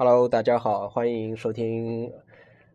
[0.00, 2.08] Hello，大家好，欢迎收听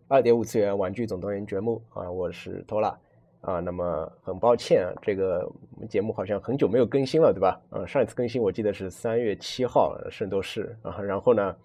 [0.10, 3.00] 二点五次元玩具总动员节目啊，我是托拉
[3.40, 3.62] 啊。
[3.62, 5.50] 那么很抱歉啊，这个
[5.88, 7.62] 节目好像很久没有更新了，对吧？
[7.70, 11.00] 呃，上一次更新我记得是三月七号，圣斗士啊。
[11.00, 11.56] 然后呢，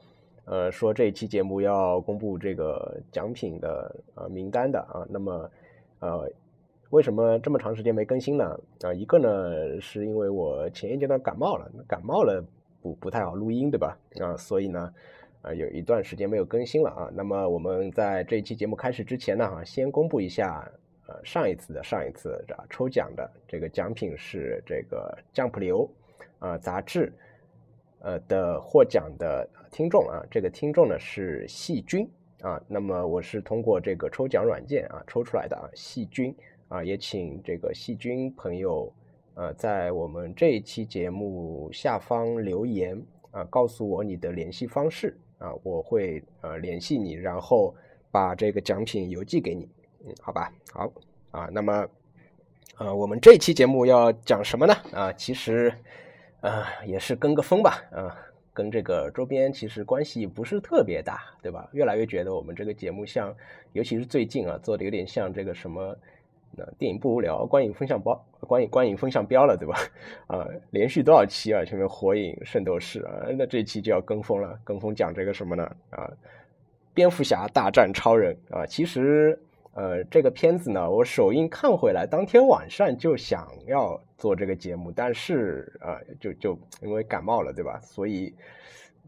[0.45, 5.05] 呃，说这一期节目要公布这个奖品的呃名单的啊。
[5.11, 5.51] 那么
[5.99, 6.31] 呃，
[6.91, 8.45] 为什么这么长时间没更新呢？
[8.83, 12.41] 啊，一个呢是因为我前一阶段感冒了，感冒了
[12.81, 13.99] 不不太好录音，对吧？
[14.21, 14.95] 啊，所以呢。
[15.43, 17.11] 啊，有一段时间没有更新了啊。
[17.15, 20.69] 那么我们在这一期节目开始之前呢，啊，先公布一下，
[21.07, 25.89] 呃，上一次的上一次啊抽奖的这个奖品是这个《Jump 流》
[26.47, 27.13] 啊杂志，
[28.01, 32.61] 呃的获奖的听众啊，这个听众呢是细菌啊。
[32.67, 36.35] 那么我是通过这个抽奖软件啊抽出来的啊，细菌
[36.67, 38.93] 啊，也请这个细菌朋友
[39.35, 43.01] 呃在我们这一期节目下方留言
[43.31, 45.17] 啊，告诉我你的联系方式。
[45.39, 47.75] 啊，我会呃联系你，然后
[48.11, 49.69] 把这个奖品邮寄给你，
[50.05, 50.93] 嗯，好吧，好
[51.31, 51.87] 啊，那么
[52.77, 54.75] 呃，我们这期节目要讲什么呢？
[54.93, 55.73] 啊，其实
[56.41, 58.17] 啊也是跟个风吧，啊，
[58.53, 61.69] 跟这个周边其实关系不是特别大，对吧？
[61.73, 63.35] 越来越觉得我们这个节目像，
[63.73, 65.97] 尤其是最近啊，做的有点像这个什么。
[66.59, 69.79] 那电影不无聊，观影风向标，观影观影风向标了，对吧？
[70.27, 71.65] 啊，连续多少期啊？
[71.65, 75.65] 前面火影、圣斗士啊，那这期就要跟风了，跟风讲这个什么呢？
[75.91, 76.11] 啊，
[76.93, 79.39] 蝙蝠侠大战超人啊，其实
[79.75, 87.79] 呃，这个片子呢，我首映看回来，当天晚上就想要做这个节目，但是啊，就就因为感冒了，对吧？
[87.81, 88.35] 所以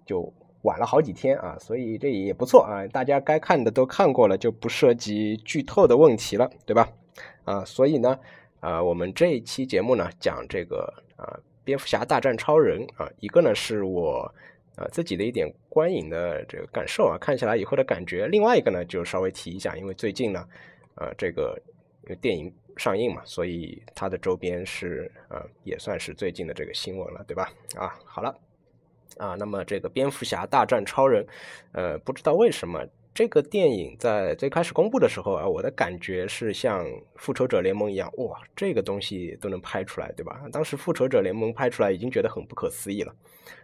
[0.07, 6.89] 就晚了好几天啊，所以这也不错啊，大家该看的都看过了，就不涉及剧透的问题了，对吧？
[7.45, 8.19] 啊，所以呢，
[8.61, 14.23] 啊，我们这一期节目呢，讲这个啊，蝙蝠侠大战超人啊，一个呢是我
[14.77, 20.47] 啊自己的一点观影的这个感受啊，看起来以后的感觉；另外一个呢，就稍微提一下，因为最近呢，
[20.97, 21.61] 呃，这个
[22.21, 27.53] 电影上映嘛，所以它的周边是啊，也算是最近的这个新闻了，对吧？
[27.77, 28.35] 啊，好了，
[29.19, 31.27] 啊，那么这个蝙蝠侠大战超人，
[31.73, 32.87] 呃，不知道为什么。
[33.13, 40.41] 这个电影在最开始公布的时候啊，我的感觉是像《复仇者联盟》一样，哇，这个东西都能拍出来，对吧？
[40.53, 43.15] 当时《复仇者联盟》拍出来已经觉得很不可思议了，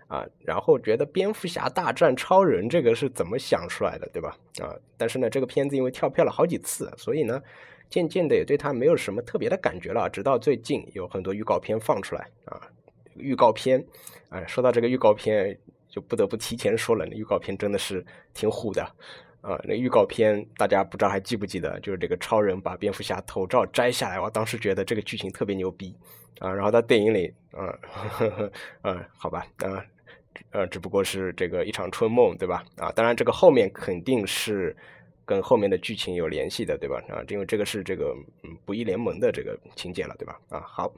[0.09, 4.37] 啊，然后觉得蝙蝠侠大战超人这个是怎么想出来的，对吧？
[4.61, 7.41] 啊，但是呢，这个片子因为跳票了好几次，所以呢，
[7.89, 10.11] 渐渐的也对它没有什么特别的感觉了。
[10.11, 12.61] 直到最近有很多预告片放出来啊，
[13.15, 13.83] 预告片，
[14.31, 15.57] 哎，说到这个预告片，
[15.89, 18.05] 就不得不提前说了，预告片真的是
[18.35, 18.85] 挺虎的。
[19.47, 21.79] 啊，那预告片大家不知道还记不记得？
[21.79, 25.95] 就是这个超人把蝙蝠侠头罩摘下来，我当时觉得这个剧情特别牛逼
[26.41, 26.53] 啊。
[26.53, 27.79] 然后到电影里，嗯，
[28.83, 29.85] 嗯， 好吧，啊，
[30.51, 32.65] 呃，只不过是这个一场春梦，对吧？
[32.77, 34.77] 啊，当然这个后面肯定是
[35.25, 37.01] 跟后面的剧情有联系的，对吧？
[37.09, 40.37] 啊，因为这个是这个嗯不义联盟的这个情节了，对吧？
[40.49, 40.93] 啊，好。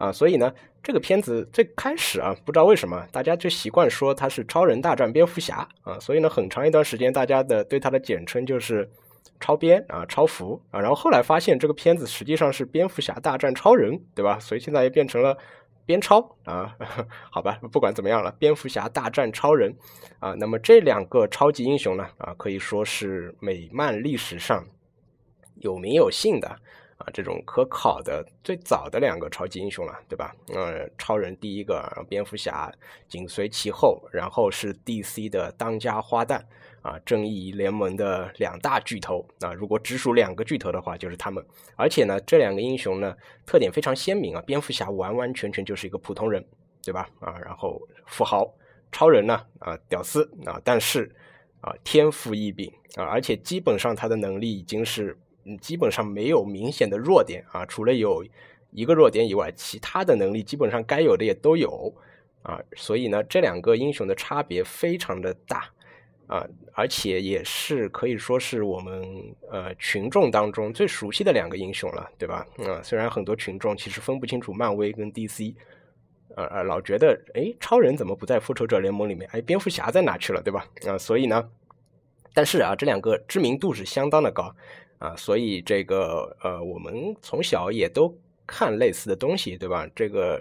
[0.00, 0.50] 啊，所以呢，
[0.82, 8.90] 这个片子最开始啊，不知道为什么大家就习惯说它是超人大战蝙蝠侠啊，所以呢，很长一段时间大家的对它的简称就是
[9.38, 14.38] 超编啊、超服啊，然后后来发现这个片子实际上是蝙蝠侠大战超人，对吧？
[14.40, 15.36] 所以现在也变成了
[15.84, 16.74] 边超啊，
[17.30, 19.76] 好吧，不管怎么样了，蝙蝠侠大战超人
[20.18, 24.64] 啊，那么这两个超级英雄呢啊，可以说是美漫历史上
[25.56, 26.56] 有名有姓的。
[27.00, 30.36] 啊，这种可考的最早的两个超级英雄了，对吧？
[30.48, 32.70] 呃，超人第一个，蝙蝠侠
[33.08, 36.42] 紧随其后，然后是 DC 的当家花旦
[36.82, 39.54] 啊，正义联盟的两大巨头啊。
[39.54, 41.42] 如果只数两个巨头的话，就是他们。
[41.74, 43.16] 而且呢，这两个英雄呢，
[43.46, 44.42] 特点非常鲜明啊。
[44.46, 46.44] 蝙蝠侠完完全全就是一个普通人，
[46.84, 47.08] 对吧？
[47.20, 48.46] 啊，然后富豪，
[48.92, 51.10] 超人呢，啊，屌丝啊，但是
[51.62, 55.18] 啊，天赋异禀啊，而且基本上他的能力已经是。
[55.44, 58.24] 嗯，基本上没有明显的弱点啊，除了有
[58.70, 61.92] 一个弱点以外，其他的能力基本上该有的也都有
[62.42, 62.60] 啊。
[62.76, 65.68] 所以呢，这两个英雄的差别非常的大
[66.26, 72.46] 啊，而且也是可以说是我们呃群众当中最熟悉的两个英雄了，对吧？
[72.58, 75.52] 啊，虽然很多群众其实分不清楚漫威跟 DC，
[76.36, 79.28] 呃呃，老觉得哎，超人怎么不在复仇者联盟里面？
[79.32, 80.64] 哎，蝙蝠侠在哪去了，对吧？
[80.86, 81.50] 啊，所以呢，
[82.32, 84.54] 但是啊，这两个知名度是相当的高。
[85.00, 88.14] 啊，所以这个呃，我们从小也都
[88.46, 89.88] 看类似的东西，对吧？
[89.96, 90.40] 这个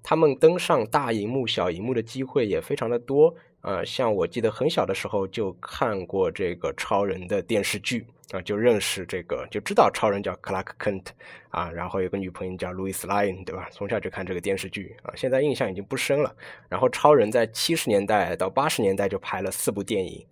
[0.00, 11.06] 他们登上大荧幕、小荧幕的机会也非常的多呃，像我记得很小的时候就看过这个超人的电视剧啊，就认识这个，就知道超人叫 Clark Kent
[11.48, 13.68] 啊，然后有个女朋友叫 Louis Lane，对吧？
[13.72, 16.32] 从小就看这个电视剧啊，现在印象已经不深了。
[16.68, 20.24] 然后超人在七十年代到八十年代就拍了四部电影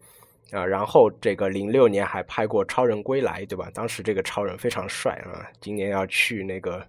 [0.55, 3.69] 啊，然后这个零六年还拍过《超人归来》，对吧？
[3.75, 6.87] 当时这个超人非常帅啊，今年要去那个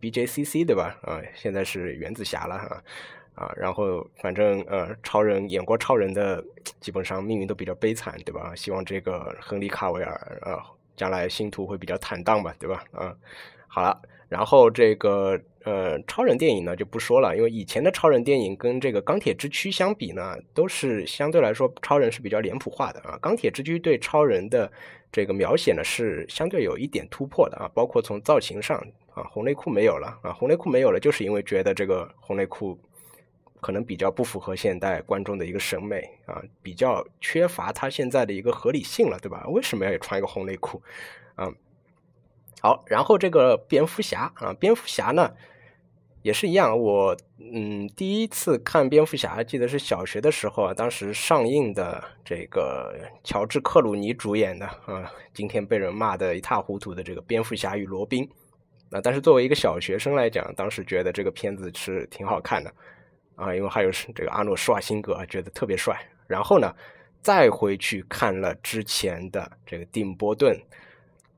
[0.00, 0.96] BJCC，对吧？
[1.02, 2.82] 啊，现在是原子侠了哈。
[3.34, 6.44] 啊，然后反正呃，超人演过超人的，
[6.80, 8.52] 基本上命运都比较悲惨，对吧？
[8.56, 10.64] 希望这个亨利卡维尔啊，
[10.96, 12.82] 将来星途会比较坦荡吧，对吧？
[12.90, 13.14] 啊，
[13.78, 13.96] 好了，
[14.28, 23.16] 然后这个呃，超人电影呢就不说了，因为以前的超人电影跟这个钢铁之躯相比呢，都是相对来说超人是比较脸谱化的啊。
[23.22, 24.68] 钢铁之躯对超人的
[25.12, 28.84] 这个描写呢是相对有一点突破的啊，包括从造型上
[29.14, 32.76] 啊，红内裤没有了啊，红内裤没有了，就是因为觉得这个红内裤。
[33.60, 39.44] 可能比较不符合现代观众的一个审美啊，比较缺乏他现在的一个合理性了，对吧？
[39.48, 40.80] 为什么要穿一个红内裤？
[41.34, 41.52] 啊，
[42.60, 45.32] 好，然后这个蝙蝠侠啊，蝙蝠侠呢
[46.22, 58.28] 也是一样，我嗯第一次看蝙蝠侠，记得是小学的时候啊，当时上映的这个乔治克鲁尼主演的啊，今天被人骂的一塌糊涂的这个蝙蝠侠与罗宾
[58.90, 62.72] 啊，但是作为一个小学生来讲，当时觉得这个片子是挺好看的。
[63.36, 65.96] 啊，因为还有是这个阿诺施瓦辛格，觉得特别帅。
[66.26, 66.74] 然后呢，
[67.22, 70.60] 再回去看了之前的这个蒂姆·波顿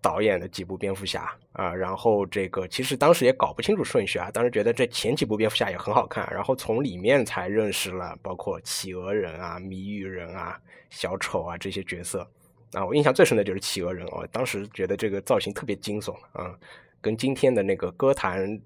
[0.02, 10.58] 导演的几部蝙蝠侠啊，然后这个其实当时也搞不清楚顺序啊，当时觉得这前几部蝙蝠侠也很好看，然后从里面才认识了包括企鹅人啊、谜语人啊、
[10.90, 12.26] 小丑啊这些角色
[12.72, 12.84] 啊。
[12.84, 16.54] 我印象最深的就是企鹅人哦，当时觉得这个造型特别惊悚啊，
[17.00, 18.60] 跟今天的那个歌坛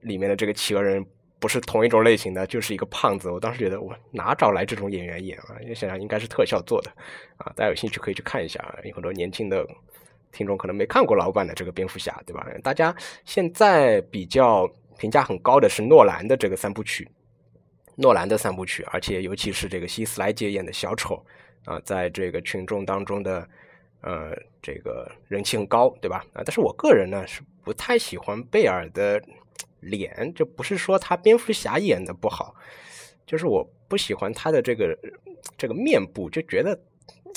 [0.00, 1.04] 里面的这个企鹅人。
[1.40, 3.30] 不是同一种类型的，就是一个胖子。
[3.30, 5.54] 我当时觉得我哪找来这种演员演啊？
[5.64, 6.90] 你想想应该是特效做的
[7.36, 7.46] 啊。
[7.54, 8.74] 大家有兴趣可以去看一下啊。
[8.82, 9.64] 有很多年轻的
[10.32, 12.46] 听众可能没看过老版的这个蝙蝠侠，对吧？
[12.62, 12.94] 大家
[13.24, 17.08] 现在比较评价很高的是诺兰的这个三部曲，
[17.96, 21.24] 诺兰的三部曲，而且尤其是这个希斯莱杰演的小丑
[21.64, 23.48] 啊，在这个群众当中的
[24.02, 24.32] 呃
[24.62, 26.24] 这个人气很高，对吧？
[26.32, 29.22] 啊，但是我个人呢是不太喜欢贝尔的。
[29.80, 32.52] 脸，就不是说他蝙蝠侠演的不好，
[33.24, 34.98] 就是我不喜欢他的这个
[35.56, 36.76] 这个面部，就觉得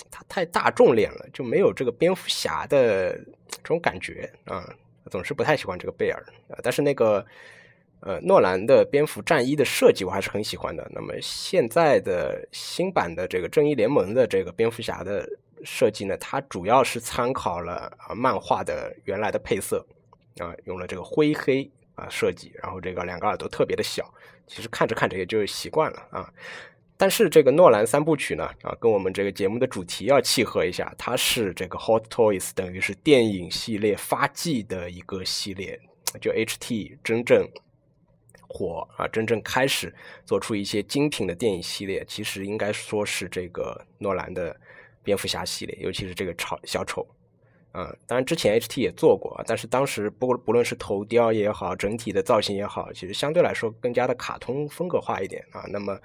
[0.10, 3.18] 他太大众脸了，就没有这个蝙蝠侠的
[3.50, 4.68] 这种感觉啊，
[5.10, 6.60] 总是不太喜欢这个贝尔啊。
[6.64, 7.26] 但是那个
[8.02, 10.90] 呃诺兰的蝙蝠战衣的设计我还是很喜欢的。
[10.94, 15.28] 那么现在的新版的这个正义联盟的这个蝙蝠侠的
[15.64, 19.86] 设计呢，它主要是参考了啊漫画的原来的配色
[20.38, 21.70] 啊，用了这个灰黑。
[21.94, 24.12] 啊，设计，然后这个两个耳朵特别的小，
[24.48, 26.34] 其实看着看着也就习惯了啊。
[27.02, 35.80] 但是这个诺兰三部曲呢，啊，跟我们这个节目的主题要契合一下，它是这个 Hot Toys，等于是电影系列发迹的一个系列，
[36.22, 37.50] 就 HT 真正
[38.48, 39.92] 火啊，真正开始
[40.28, 44.56] 做出一些精品的电影系列，其实应该说是这个诺兰的
[45.02, 47.04] 蝙蝠侠系列，尤其是这个超小丑。
[47.72, 55.64] 啊，当然之前 HT 也做过，但是当时不不论是头雕也好，整体的造型也好，其实相对来说更加的卡通风格化一点啊。
[55.68, 56.00] 那么，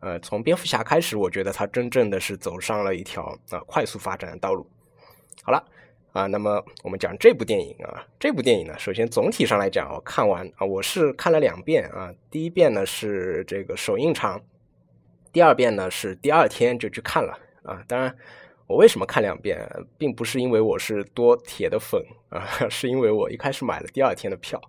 [0.00, 4.66] 呃，从蝙蝠侠开始，我觉得他真正的是走上了一条啊快速发展的道路。
[5.42, 5.64] 好了，
[6.12, 14.40] 啊，那么我们讲这部电影啊，这部电影呢，首先总体上来讲，我看完啊，我是看了两遍啊，第一遍呢是这个首映场，
[15.32, 18.14] 第二遍呢是第二天就去看了啊，当然。
[18.68, 24.60] 我为什么看两遍，并不是因为我是多铁的粉啊， 是因为我一开始买了第二天的票，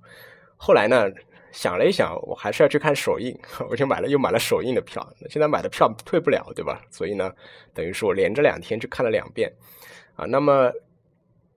[0.56, 1.12] 后来呢
[1.52, 3.38] 想了一想，我还是要去看首映，
[3.70, 5.08] 我就买了又买了首映的票。
[5.30, 6.82] 现在买的票退不了，对吧？
[6.90, 7.32] 所以呢，
[7.74, 9.52] 等于是我连着两天去看了两遍
[10.16, 10.26] 啊。
[10.26, 10.72] 那么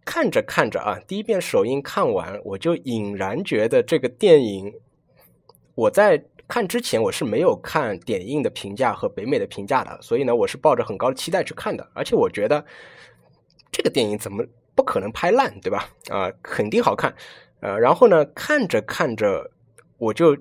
[0.04, 4.72] 看着看着啊，第一遍首映看完，我就隐然觉得这个电影
[5.74, 6.24] 我在。
[6.48, 11.88] 看之前我是没有看点映的评价和北美的评价的，所以呢，我是抱着很高的期待去看的。
[11.94, 12.62] 而且我觉得
[13.70, 14.44] 这个电影怎么
[14.74, 15.88] 不可能拍烂，对吧？
[16.10, 17.14] 啊，肯定好看。
[17.60, 19.50] 呃，然后呢，看着看着，
[20.02, 20.36] 我就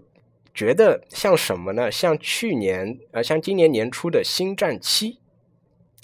[0.56, 1.92] 觉得像什么呢？
[1.92, 5.20] 像去年呃，像今年年初的《星战七》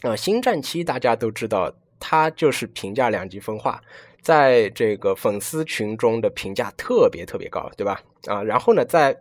[0.07, 3.81] 啊，《星战七》大家都知道，它就是评价两极分化，
[4.21, 7.99] 在这个粉丝群中的评价特别特别高，对吧？
[8.27, 9.19] 啊，然后呢，在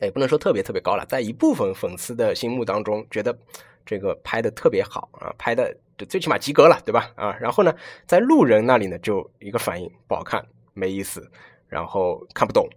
[0.00, 3.36] 也不能说特别特别高了，在一部分粉丝的心目当中，觉得
[3.84, 5.76] 这个拍的特别好啊，拍的
[6.08, 7.10] 最起码及格了，对吧？
[7.16, 7.74] 啊，然后呢，
[8.06, 11.28] 在路人那里呢，就一个反应，不好看，没意思，
[11.66, 12.68] 然后看不懂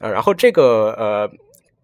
[0.00, 0.10] 啊。
[0.10, 1.30] 然后这个呃，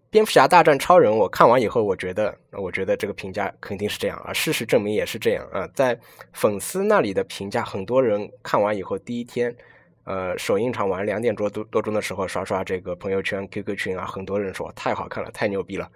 [0.09, 4.33] 蝙蝠侠大战超人，我看完以后，我觉得，我觉得这个评价肯定是这样啊。
[4.33, 5.65] 事实证明也是这样啊。
[5.73, 5.97] 在
[6.33, 9.55] 粉丝那里的评价，很多人看完以后，第一天，
[10.03, 15.89] 呃，首映场晚两点多多多钟的时候，刷刷这个朋友圈、QQ 群啊，很多人说太好看了，太牛逼了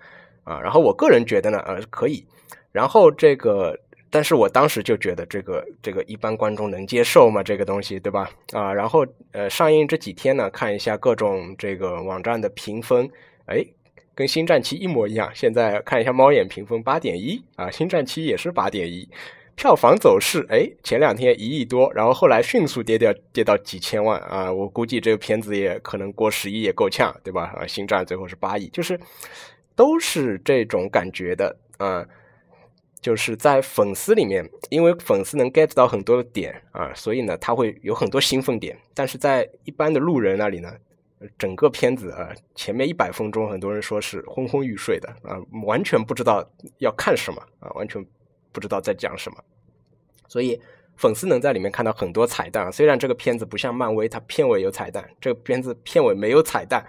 [0.44, 0.60] 啊。
[0.62, 2.25] 然后我个人觉得呢，呃，可以。
[2.72, 3.78] 然后这个，
[4.12, 7.41] 但是我当时就觉得这个这个一般观众能接受吗？
[7.41, 8.30] 这个东西，对吧？
[8.51, 13.10] 啊，然后呃，上映这几天呢，看一下各种这个网站的评分，
[13.48, 13.65] 哎。
[14.13, 19.08] 跟星战七一模一样，现在看一下猫眼评分八点一啊，星战七也是八点一，
[19.56, 27.53] 票房走势哎，前两天一亿多，然后后来迅速跌掉，跌到几千万啊，我估计这个片子也可能过十亿也够呛，对吧？
[27.58, 29.00] 啊，星战最后是八亿，就是
[29.77, 32.06] 都是这种感觉的啊，
[33.01, 40.72] 就是在粉丝里面，因为粉丝能 get 到很多的点啊，所以呢，他会有很多兴奋点，但是在一般的路人那里呢。
[41.38, 46.43] 整个片子啊，前面一百分钟，很多人说是昏昏欲睡的啊，完全不知道
[46.79, 48.03] 要看什么啊，完全
[48.51, 49.38] 不知道在讲什么。
[50.27, 50.60] 所以
[50.96, 52.72] 粉丝能在里面看到很多彩蛋。
[52.74, 56.84] 虽然这个片子不像漫威，它片尾有彩蛋，这个片子片尾没有彩蛋。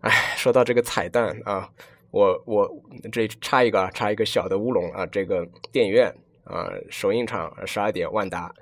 [0.00, 1.68] 哎，说到这个彩蛋啊，
[2.14, 8.54] 我我这插一个插一个小的乌龙啊，这个电影院啊，首映场十二点万达，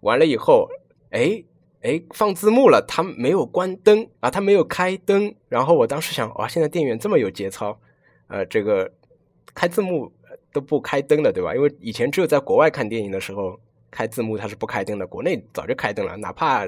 [0.00, 0.68] 完了以后，
[1.10, 1.42] 哎。
[1.82, 5.32] 哎，放字幕了，他没有关灯啊，他没有开灯。
[5.48, 7.78] 然后我当时想，哇，现在电影院这么有节操，
[8.26, 8.90] 呃，这个
[9.54, 10.10] 开字幕
[10.52, 11.54] 都不开灯的，对吧？
[11.54, 15.06] 因为以前只有在国外看电影的时候开字幕，它是不开灯的。
[15.06, 16.66] 国内早就开灯了，哪怕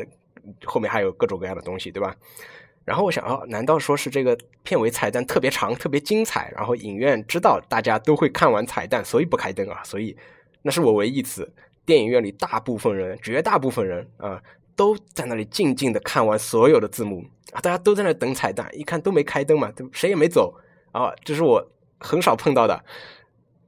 [0.65, 2.15] 后面还有各种各样的东西，对吧？
[2.89, 6.51] 然后我想，哦，难道说是这个片尾彩蛋特别长、特别精彩？
[6.57, 9.83] 然后影院知道大家都会看完彩蛋，所以不开灯啊？
[9.85, 10.17] 所以
[10.63, 11.53] 那是我唯一一次
[11.85, 14.43] 电影院里大部分人、绝大部分人啊。
[14.79, 20.55] 都在那里静静的看完所有的字幕啊，大家都在那等彩蛋，一看都没开灯嘛，都谁也没走
[20.93, 21.69] 啊，这是我
[21.99, 22.85] 很少碰到的。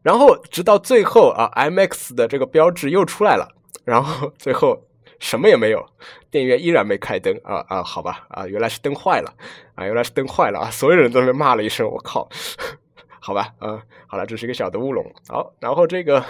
[0.05, 3.49] 然后直到最后啊，M X 的这个标志又出来了，
[3.85, 4.85] 然后最后
[5.21, 5.87] 什么也没有，
[6.31, 9.33] 电影院依然没开灯啊啊，好吧啊，原来是灯坏了
[9.77, 12.29] 啊，原来是灯坏了啊，所有人都被骂了一声，我靠，
[13.21, 15.05] 好吧啊，好了，这是一个小的乌龙。
[15.29, 16.25] 好，然后这个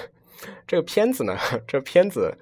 [0.67, 1.35] 这个片子呢，
[1.67, 2.37] 这片子。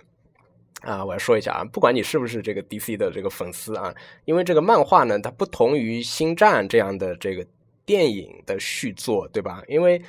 [0.82, 3.92] 啊，我要说一下啊，不管你是不是这个 DC 的这个粉丝啊，
[4.26, 7.44] 因为这个漫画呢，它不同于星战这样的这个
[7.84, 9.60] 电影的续作，对吧？
[9.66, 10.00] 因为，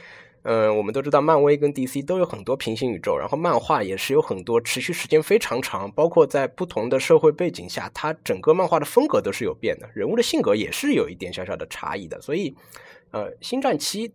[0.52, 12.56] 嗯，我们都知道漫威跟 DC 都有很多平行宇宙，然后漫画也是有很多持续时间非常长，包括在不同的社会背景下，它整个漫画的风格都是有变的，人物的性格也是有一点小小的差异的，所以，
[13.12, 14.12] 呃，星战七。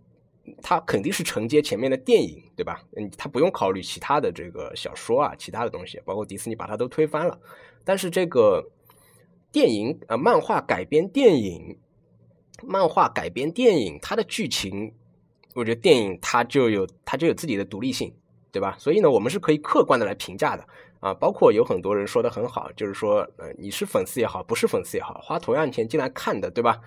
[0.61, 2.83] 它肯定是承接前面的电影，对吧？
[2.99, 7.41] 嗯，它不用考虑其他的这个小说啊，其他的东西，包括迪士尼把它都推翻了。
[7.83, 8.63] 但是这个
[9.51, 11.79] 电影呃，漫画改编电影，
[12.63, 14.93] 漫画改编电影，它的剧情，
[15.55, 18.13] 我觉得电影它就有它就有自己的独立性，
[18.53, 18.77] 对吧？
[18.79, 20.67] 所以呢，我们是可以客观的来评价的
[21.01, 21.15] 啊。
[21.15, 26.81] 包括有很多人说的很好，就是说，呃，你是粉丝也好，不是粉丝也好，花同样钱进来看的，对吧？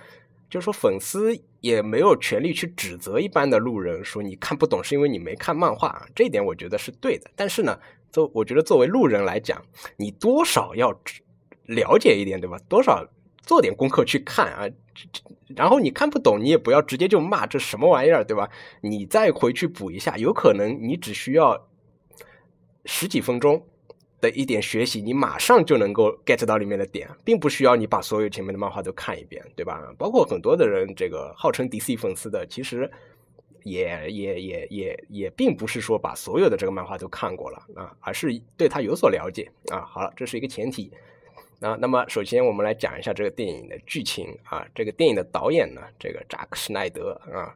[0.50, 7.30] 就是说，粉丝也没有权利去指责一般的路人，说你看不懂是因为你没看漫画，这一点我觉得是对的。
[7.36, 7.78] 但是呢，
[8.12, 9.62] 作我觉得作为路人来讲，
[9.98, 10.90] 你多少要
[11.66, 12.58] 了解一点，对吧？
[12.70, 13.06] 多少
[13.48, 15.22] 做点功课去看啊，这这
[15.56, 18.48] 然后你看不懂，你也不要直接就骂这什么玩意儿，对吧？
[18.82, 21.68] 你再回去补一下，有可能你只需要
[22.86, 23.66] 十几分钟。
[24.20, 29.80] 的一点学习，你马上就能够 get 到里面的点，并不需要你把所有前面的漫画都看一遍，对吧？
[29.96, 32.90] 包括很多的人，这个号称 DC 粉丝的，其实
[33.64, 39.86] 也也也也也并不是说把所有的这个漫画都看过了啊，而是对他有所了解啊。
[39.86, 40.92] 好了，这是一个前提
[41.62, 41.78] 啊。
[41.80, 44.66] 那么首先我们来讲一下这个电影的剧情啊。
[44.76, 47.56] 这个电影的导演呢，这个扎克施奈德啊，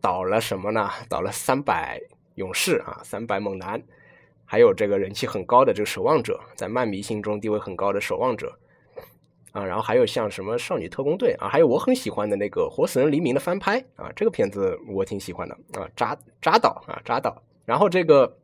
[0.00, 0.90] 导了什么呢？
[1.08, 2.00] 导了三百
[2.34, 3.82] 勇士啊，三百猛男。
[4.44, 8.58] 还有这个人气很高的这个守望者，在漫迷心中地位很高的守望者
[9.52, 18.36] 啊，然后还有像什么少女特工队啊，还有我很喜欢的那个活死人黎明的翻拍啊，这个片子我挺喜欢的啊，扎扎导啊扎导，然后这个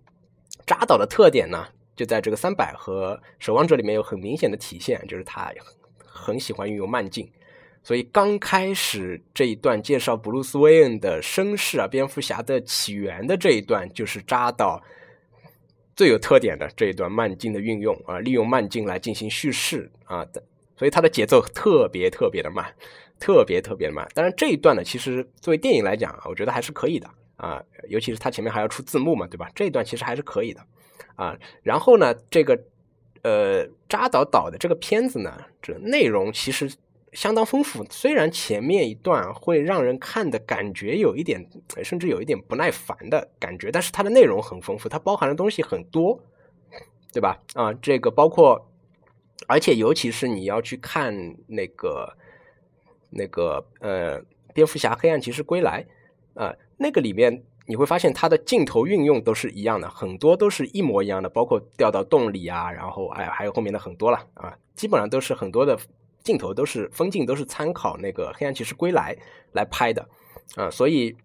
[0.64, 5.50] 扎导的特点呢，就在这个三百和守望者里面有很明显的体现，就是他
[6.04, 7.28] 很喜欢运用慢镜，
[7.82, 14.82] 所以刚开始这一段介绍布鲁斯韦恩的身世啊，蝙蝠侠的起源的这一段，就是扎导。
[15.94, 20.42] 最有特点的这一段慢镜的运用啊，利用慢镜来进行叙事啊的，
[20.76, 22.70] 所以它的节奏特别特别的慢，
[23.18, 24.06] 特别特别慢。
[24.14, 29.50] 当然这一段呢，其实作为电影来讲啊，我觉得还是可以的啊，尤其是它前面还要出字幕嘛，对吧？
[29.54, 30.60] 这一段其实还是可以的
[31.16, 31.36] 啊。
[31.62, 32.58] 然后呢，这个
[33.22, 36.72] 呃扎导导的这个片子呢，这内容其实
[37.12, 37.84] 相当丰富。
[37.90, 41.44] 虽然前面一段会让人看的感觉有一点，
[41.82, 46.20] 甚至有一点不耐烦的感觉，但是它的内容很丰富，它包含的东西很多，
[47.12, 47.42] 对吧？
[47.54, 48.70] 啊，这个包括，
[49.48, 52.16] 而且尤其是你要去看那个
[53.10, 54.22] 那个呃，
[54.54, 55.86] 蝙蝠侠黑暗骑士归来
[56.34, 57.42] 啊，那个里面。
[57.66, 65.76] 你会发现它的镜头运用都是一样的，很多都是一模一样的，包括掉到洞里啊，然后哎，还有后面的很多了啊，基本上都是很多的
[66.22, 69.14] 镜头都是风镜都是参考那个《黑暗骑士归来》
[69.52, 70.08] 来拍的
[70.54, 71.16] 啊，所以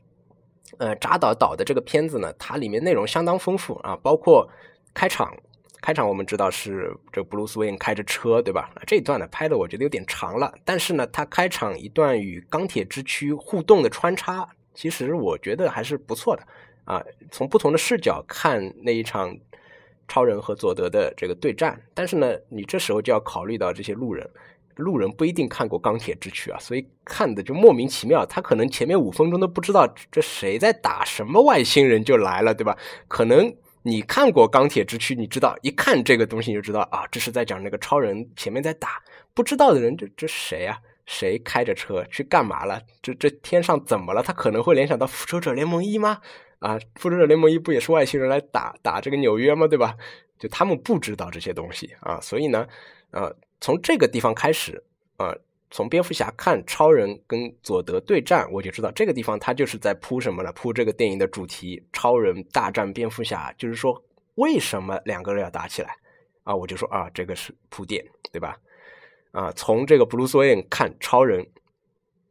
[0.80, 4.50] 呃，扎导导的这个片子呢，它里面内容相当丰富啊，包括
[4.94, 5.36] 开场，
[5.82, 8.72] 开场我们知道是这布鲁斯韦恩开着车对吧？
[8.88, 14.50] 这一段呢拍的我觉得有点长了，但是呢，他开场一段与钢铁之躯互动的穿插。
[14.74, 16.44] 其实我觉得还是不错的
[16.86, 19.38] 啊，从不同的视角看那一场
[20.08, 21.80] 超人和佐德的这个对战。
[21.94, 24.30] 但是呢，你这时候就要考虑到这些路人，
[24.76, 28.26] 路人不一定看过《钢铁之躯》啊，所以看的就莫名其妙。
[28.26, 32.78] 他可能前面五分钟都不知道这谁在打什么外星人就来了，对吧？
[33.08, 39.02] 可能你看过《钢铁之躯》，你知道一看这个东西就知道啊，这是在讲那个超人前面在打。
[39.34, 40.78] 不知道的人，这这谁啊？
[41.06, 42.82] 谁开着车去干嘛了？
[43.02, 44.22] 这这天上怎么了？
[44.22, 46.22] 他可能会联想到复仇者联盟一吗？
[46.60, 49.68] 啊，复仇者联盟一不也是外星人来打打这个纽约吗？
[49.68, 49.96] 对吧？
[50.40, 52.68] 就他们不知道这些东西啊，所以呢，
[53.12, 54.84] 呃，从这个地方开始，
[55.18, 55.36] 啊，
[55.70, 60.52] 从蝙蝠侠看超人跟佐德对战，我就知道这个地方他就是在铺什么呢？
[60.54, 63.54] 铺这个电影的主题：超人大战蝙蝠侠。
[63.58, 64.04] 就是说，
[64.36, 65.96] 为什么两个人要打起来？
[66.44, 68.58] 啊，我就说啊，这个是铺垫，对吧？
[69.32, 71.48] 啊，从这个布鲁斯韦恩看超人，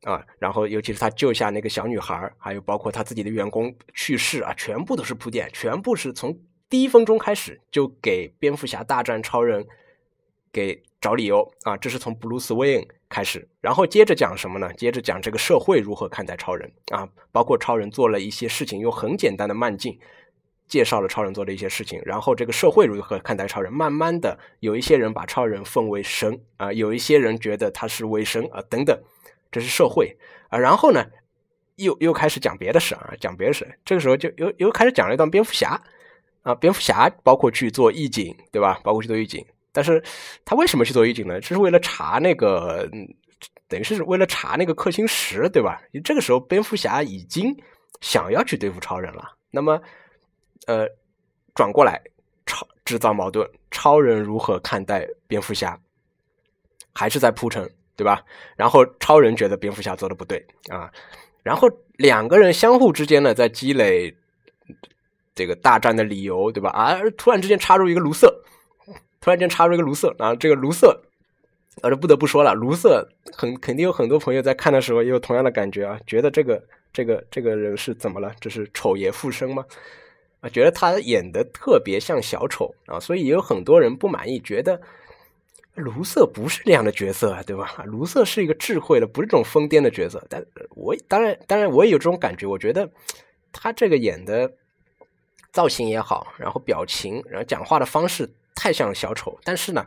[0.02, 6.38] 啊，然后尤其是他救下那个小女孩，还有包括他自己的员工去世啊，全部都是铺垫，全部是从
[6.68, 9.66] 第一分钟开始就给蝙蝠侠大战超人
[10.52, 14.72] 给找理由啊，这是从布鲁斯韦恩开始，然后接着讲什么呢？
[14.74, 19.98] 接着讲这个社会如何看待超人啊，包括超人做了一些事情，用很简单的慢镜。
[20.70, 23.72] 介绍了超人做的一些事情，然后这个社会如何看待超人？
[23.72, 28.96] 慢慢的，有一些人把超人奉为神啊，有一些人觉得他是伪神啊，等等，
[29.50, 30.16] 这是社会
[30.48, 30.56] 啊。
[30.56, 31.04] 然后呢，
[31.74, 33.66] 又又开始讲别的事啊，讲别的事。
[33.84, 35.82] 这个时候就又又开始讲了一段蝙蝠侠
[36.42, 38.80] 啊，蝙蝠侠包括去做义警，对吧？
[38.84, 40.00] 包括去做义警，但是
[40.44, 41.40] 他为什么去做义警呢？
[41.40, 42.88] 这是为了查那个，
[43.66, 45.82] 等于是为了查那个氪星石，对吧？
[46.04, 47.56] 这个时候蝙蝠侠已经
[48.00, 49.82] 想要去对付超人了，那么。
[50.66, 50.88] 呃，
[51.54, 52.00] 转过来，
[52.46, 55.78] 超制造矛盾，超人如何看待蝙蝠侠？
[56.92, 58.22] 还是在铺陈，对吧？
[58.56, 60.90] 然后超人觉得蝙蝠侠做的不对啊，
[61.42, 64.14] 然后两个人相互之间呢，在积累
[65.34, 66.70] 这个大战的理由，对吧？
[66.70, 68.42] 啊，突然之间插入一个卢瑟，
[69.20, 71.00] 突然间插入一个卢瑟啊，这个卢瑟，
[71.82, 78.34] 呃，不得不说了，卢瑟很肯定有很多朋友在看的时候也有同样的感觉啊，觉得这个这个这个人是怎么了？
[78.40, 79.64] 这是丑爷附身吗？
[80.40, 84.80] 啊，觉得他演的特别像小丑啊，所以也有很多人不满意，觉得
[85.74, 87.84] 卢瑟不是这样的角色啊，对吧？
[87.86, 90.24] 卢瑟是一个智慧的，不是这种疯癫的角色。
[90.30, 92.90] 但我当然，当然我也有这种感觉，我觉得
[93.52, 94.50] 他这个演的
[95.52, 99.38] 造型也好，然后表情，然后讲话的方式太像小丑。
[99.44, 99.86] 但是呢，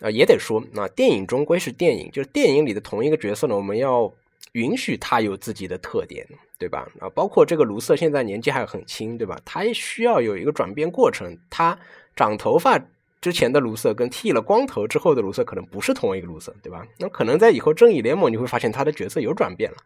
[0.00, 4.12] 啊，也得说，那电影终归是电影，就是电影里的同一个角色呢，我们要。
[4.54, 6.24] 允许他有自己的特点，
[6.58, 6.88] 对吧？
[7.00, 9.36] 啊，包括这个卢瑟现在年纪还很轻，对吧？
[9.44, 11.36] 他也需要有一个转变过程。
[11.50, 11.76] 他
[12.14, 12.80] 长头发
[13.20, 16.86] 之前的卢瑟跟剃了光头之后的卢瑟可能不是同一个卢瑟，对吧？
[16.98, 19.76] 那可能在以后正义联盟你会发现他的角色有转变了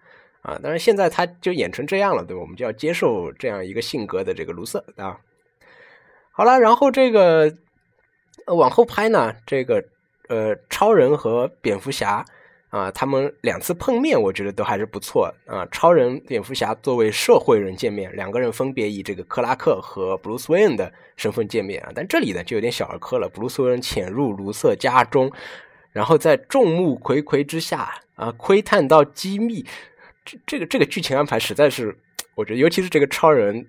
[0.43, 0.61] 啊。
[0.63, 2.43] 但是现在他就演成这样了，对吧？
[2.43, 5.19] 我们就要接受这样一个性格的这个卢瑟啊。
[6.31, 7.55] 好了，然后这个
[8.47, 9.83] 往后拍呢，这个
[10.29, 12.23] 呃，超人和蝙蝠侠。
[12.71, 15.67] 啊，他们两次碰面，我觉得都还是不错啊。
[15.73, 21.91] 超人、蝙蝠侠作为社会人见面，两个人分别以这个克拉克和布鲁斯韦恩的身份见面啊。
[21.95, 23.29] 但这里呢，就有点小儿科了。
[23.29, 25.33] 布鲁斯韦恩潜入卢瑟家中，
[25.93, 29.65] 然后在众目睽睽之下啊，窥探到机密，
[30.25, 31.97] 这这个这个剧情安排实在是，
[32.35, 33.67] 我觉得，尤其是这个超人。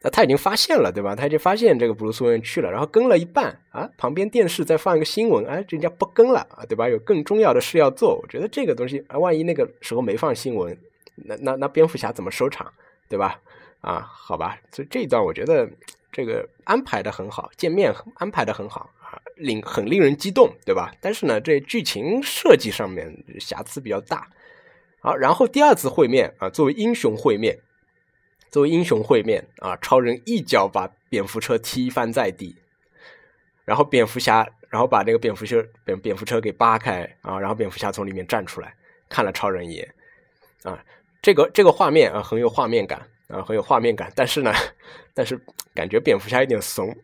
[0.00, 1.16] 那他已经发现了，对吧？
[1.16, 6.88] 他已经发现这个布鲁斯威恩去了，然后跟了一半啊，旁边电视在放一个新闻，哎，人家不跟了啊，对吧？
[6.88, 8.16] 有更重要的事要做。
[8.22, 10.78] 我觉得这个东西啊，万一那个时候没放新闻，
[11.16, 12.72] 那那那蝙蝠侠怎么收场，
[13.08, 13.40] 对吧？
[13.80, 15.68] 啊，好吧，所以这一段我觉得
[16.12, 20.92] 这个安排的很好，见面安排的很好啊，令很令人激动，对吧？
[21.00, 24.28] 但是呢，这剧情设计上面瑕疵比较大。
[25.00, 27.58] 好，然后第二次会面啊，作为英雄会面。
[28.50, 32.56] 作为英雄会面啊，超人一脚把蝙蝠车踢翻在地，
[33.64, 38.74] 然后蝙蝠侠，然后把那个蝙蝠车蝙蝙蝠车给扒开啊，然后蝙蝠侠从里面站出来，
[39.08, 39.94] 看了超人一眼，
[40.62, 40.82] 啊，
[41.20, 44.52] 这个这个画面啊很有画面感啊很有画面感，但是呢，
[45.14, 45.38] 但是
[45.74, 46.94] 感觉蝙蝠侠有点怂，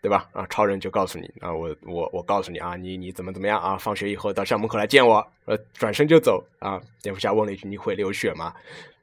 [0.00, 0.28] 对吧？
[0.32, 3.76] 啊，超人就告诉你啊，我我我告诉你啊，你你怎么怎么样啊？
[3.76, 6.80] 放学以后到校门口来见我，呃，转身就走啊。
[7.02, 8.54] 蝙蝠侠问了一句：“你会流血吗？”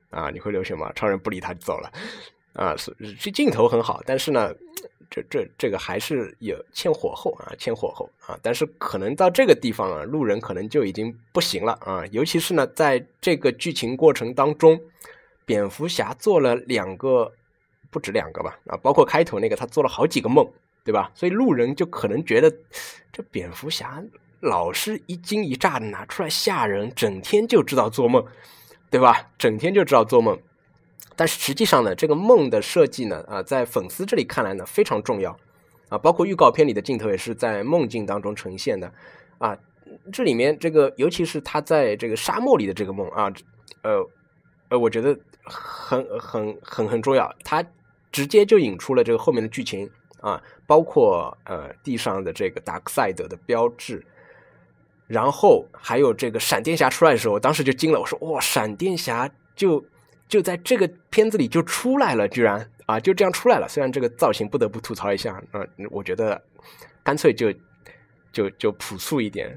[0.09, 0.91] 啊，你会流血吗？
[0.93, 1.91] 超人不理他就走了。
[2.53, 4.53] 啊，是这镜头很好，但是呢。
[5.11, 8.37] 这这这个还是有欠火候啊，欠火候啊！
[8.43, 12.05] 但是可能到这个地方啊，路人可能就已经不行了啊！
[12.11, 14.79] 尤其是呢，在这个剧情过程当中，
[15.47, 17.33] 蝙蝠侠做了两个，
[17.89, 20.47] 不止两个吧啊，包括开头那个，他做了好几个梦，
[20.83, 21.11] 对吧？
[21.15, 22.55] 所以路人就可能觉得
[23.11, 23.99] 这蝙蝠侠
[24.41, 28.23] 老是一惊一乍的拿出来吓人，整天就知道做梦，
[28.89, 29.29] 对吧？
[29.37, 30.39] 整天就知道做梦。
[31.15, 35.37] 但是实际上呢，这个梦的设计呢，啊，在粉丝这里看来呢非常重要，
[35.89, 38.89] 啊，包括预告片里的镜头也是在梦境当中呈现的，
[39.37, 39.57] 啊，
[40.13, 43.29] 这里面这个尤其是他在这个沙漠里的这个梦啊，
[43.81, 44.01] 呃，
[44.69, 47.61] 呃，我觉得很很很很重要，它
[48.13, 49.89] 直接就引出了这个后面的剧情
[50.21, 54.05] 啊，包括呃地上的这个达克赛德的标志，
[55.09, 59.83] 然后还有这个闪电侠出来的时候，我当时就惊了，我说哇，闪电侠就。
[60.29, 63.67] 就在这个片子里就出来了，居然啊就这样出来了。
[63.67, 66.39] 虽然这个造型不得不吐槽一下，嗯，我觉得
[67.03, 67.51] 干脆就
[68.31, 69.51] 就就朴素一点，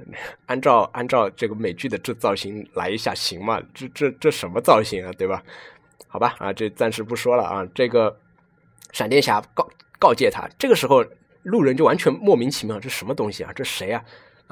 [0.46, 3.60] 按照按照这个美剧的这造型来一下行吗？
[3.74, 5.42] 这这这什么造型啊，对吧？
[6.08, 7.68] 好吧，啊，这暂时不说了啊。
[7.74, 8.18] 这个
[8.92, 11.04] 闪电侠告告诫他，这个时候
[11.42, 13.52] 路人就完全莫名其妙，这什么东西啊？
[13.54, 14.02] 这谁啊？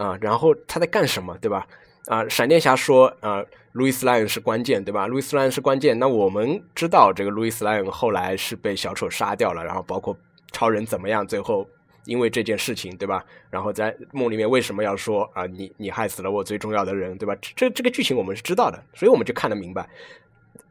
[0.02, 1.66] 啊，然后他在干什么，对吧？
[2.06, 3.44] 啊，闪电侠说啊。
[3.72, 5.06] 路易斯莱恩是关键，对吧？
[5.06, 5.96] 路易斯莱恩是关键。
[5.96, 10.16] 那我们知道，这个路易斯莱恩后来是被小丑杀掉了，然后包括
[10.50, 11.64] 超人怎么样，最后
[12.04, 13.24] 因为这件事情，对吧？
[13.48, 17.36] 然后在梦里面为什么要说啊，你你害死了我最重要的人，对吧？
[17.54, 19.88] 这这个剧情我们是知道的，所以我们就看得明白。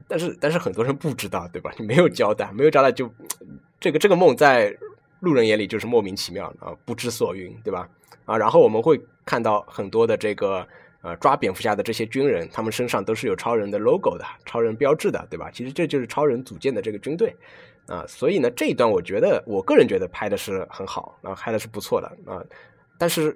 [0.09, 1.71] 但是但是很多人不知道，对吧？
[1.77, 3.09] 你没有交代，没有交代，就
[3.79, 4.75] 这个这个梦在
[5.19, 7.89] 路人眼里就是莫名其妙啊，不知所云，对吧？
[8.25, 10.67] 啊，然后我们会看到很多的这个。
[11.01, 15.49] 呃，抓蝙蝠侠的这些军人，他们身上都是有超人的 logo 的，超人标志的，对吧？
[15.49, 17.34] 其实这就是超人组建的这个军队
[17.88, 18.03] 啊。
[18.05, 22.43] 所以呢，这一段我觉得，我个人觉得拍的是很好啊，拍的是不错的啊。
[22.97, 23.34] 但是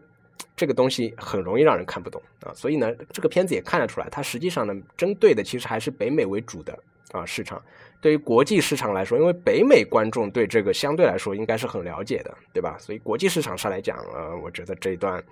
[0.58, 2.52] 这个东西很容易让人看不懂啊。
[2.54, 6.78] 所以呢，这个片子也看得出来，它实际上呢，针对的其实还是北美为主的
[7.14, 7.64] 啊市场。
[8.04, 12.78] 对于国际市场来说，因为北美观众对这个相对来说应该是很了解的，对吧？
[12.78, 15.24] 所以国际市场上来讲，呃，我觉得这一段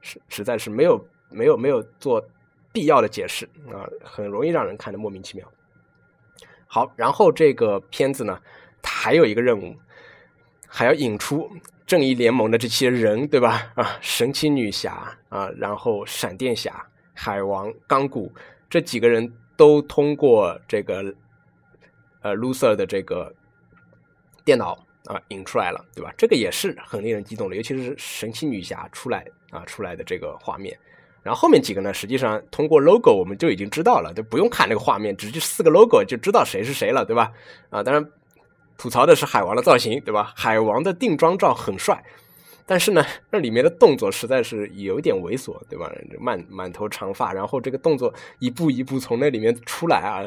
[0.00, 1.04] 实实在是没有。
[1.34, 2.22] 没有没有做
[2.72, 5.50] 必要的解释啊，很容易让人看得莫名其妙。
[6.66, 8.38] 好，然后这个片子呢，
[8.82, 9.74] 它还有一个任务，
[10.68, 11.50] 还要引出
[11.86, 13.72] 正义联盟的这些人，对吧？
[13.76, 18.30] 啊，神奇女侠啊，然后闪电侠、海王、钢骨
[18.68, 21.02] 这几个人都通过这个
[22.22, 23.32] 呃 loser 的这个
[24.44, 24.72] 电脑
[25.04, 26.12] 啊引出来了，对吧？
[26.16, 30.78] 这个也是很令人激动的，尤其是神奇女侠出来啊出来的这个画面。
[31.22, 31.94] 然后后面几个呢？
[31.94, 37.30] 实际上通过 logo 我们就已经知道了，就不用看那个画面，直接四个 logo 就知道谁是谁了，对吧？
[37.70, 38.04] 啊，当然
[38.76, 40.32] 吐槽的是海王的造型，对吧？
[40.34, 42.02] 海王的定妆照很帅，
[42.72, 45.92] 但是呢，那里面的动作实在是有点猥琐，对吧？
[46.18, 50.26] 满满头长发，然后这个动作一步一步从那里面出来啊，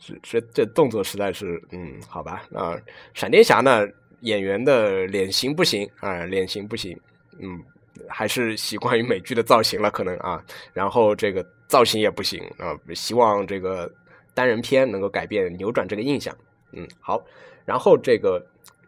[0.00, 2.76] 这这这动作实在是，嗯，好吧啊。
[3.14, 3.86] 闪电侠呢，
[4.22, 6.98] 演员的脸型不行啊，脸型不行，
[7.38, 7.62] 嗯。
[8.08, 13.88] 还是习惯于美剧的造型了，可能啊，然后这个造型也不行啊，希望这个
[14.34, 16.36] 单人片能够改变扭转这个印象。
[16.72, 17.24] 嗯，好，
[17.64, 18.44] 然后这个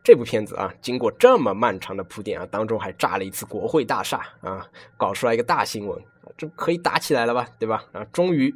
[0.07, 4.65] 这部片子啊，经过这么漫长的铺垫啊，当中还炸了一次国会大厦啊，
[4.97, 6.01] 搞出来一个大新闻，
[6.37, 7.83] 这可以打起来了吧，对吧？
[7.91, 8.55] 啊，终于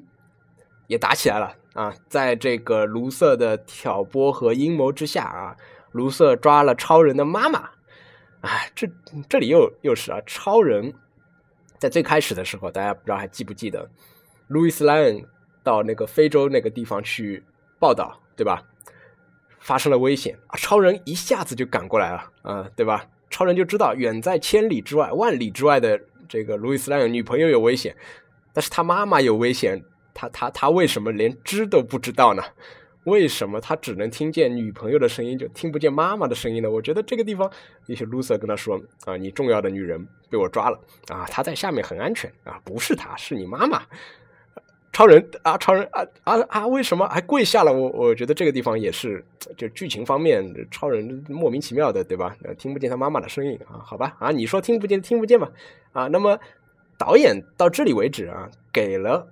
[0.86, 5.56] 也打起来了啊，在这个卢瑟的挑拨和阴谋之下啊，
[5.90, 7.68] 卢瑟抓了超人的妈妈。
[8.42, 8.88] 啊，这
[9.28, 10.94] 这里又又是啊，超人，
[11.78, 13.90] 在最开始的时候，大家不知道还记不记得，
[14.46, 15.26] 路易斯莱恩
[15.64, 17.42] 到那个非洲那个地方去
[17.80, 18.62] 报道，对吧？
[19.60, 23.06] 发生了危险啊，超人一下子就赶过来了，啊，对吧？
[23.30, 27.94] 超人就知道远在千里之外、万里之外的这个路易斯莱恩女朋友有危险，
[28.52, 29.80] 但是他妈妈有危险，
[30.12, 32.42] 他他他为什么连知都不知道呢？
[33.04, 36.70] 为什么他只能听见女朋友的声音，就听不见妈妈的声音呢？
[36.70, 37.50] 我觉得这个地方，
[37.86, 43.82] 一些露丝跟他说啊，你重要的女人被我抓了啊，她在下面很安全啊，不是她，是你妈妈。
[44.92, 46.66] 超人啊，超人啊啊啊！
[46.66, 47.72] 为什么还跪下了？
[47.72, 49.24] 我我觉得这个地方也是，
[49.56, 52.34] 就剧情方面，超人莫名其妙的，对吧？
[52.58, 53.78] 听不见他妈妈的声音啊？
[53.84, 55.48] 好吧啊，你说听不见听不见吧？
[55.92, 56.38] 啊，那么
[56.98, 59.28] 导演到这里为止啊，给了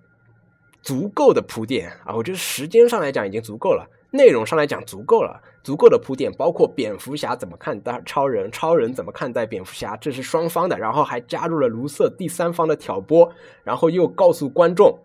[0.80, 13.28] 足够的铺垫啊，我觉得时间上来讲已经足够了，内容上来讲足够了，足够的铺垫，包括蝙蝠侠怎么看待超人，超人怎么看待蝙蝠侠，这是双方的，然后还加入了卢瑟第三方的挑拨，
[13.64, 14.96] 然后又告诉观众。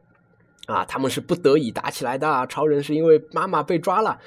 [0.67, 2.47] 啊，他们是不得已打起来的。
[2.47, 4.19] 超人是因为妈妈被抓了，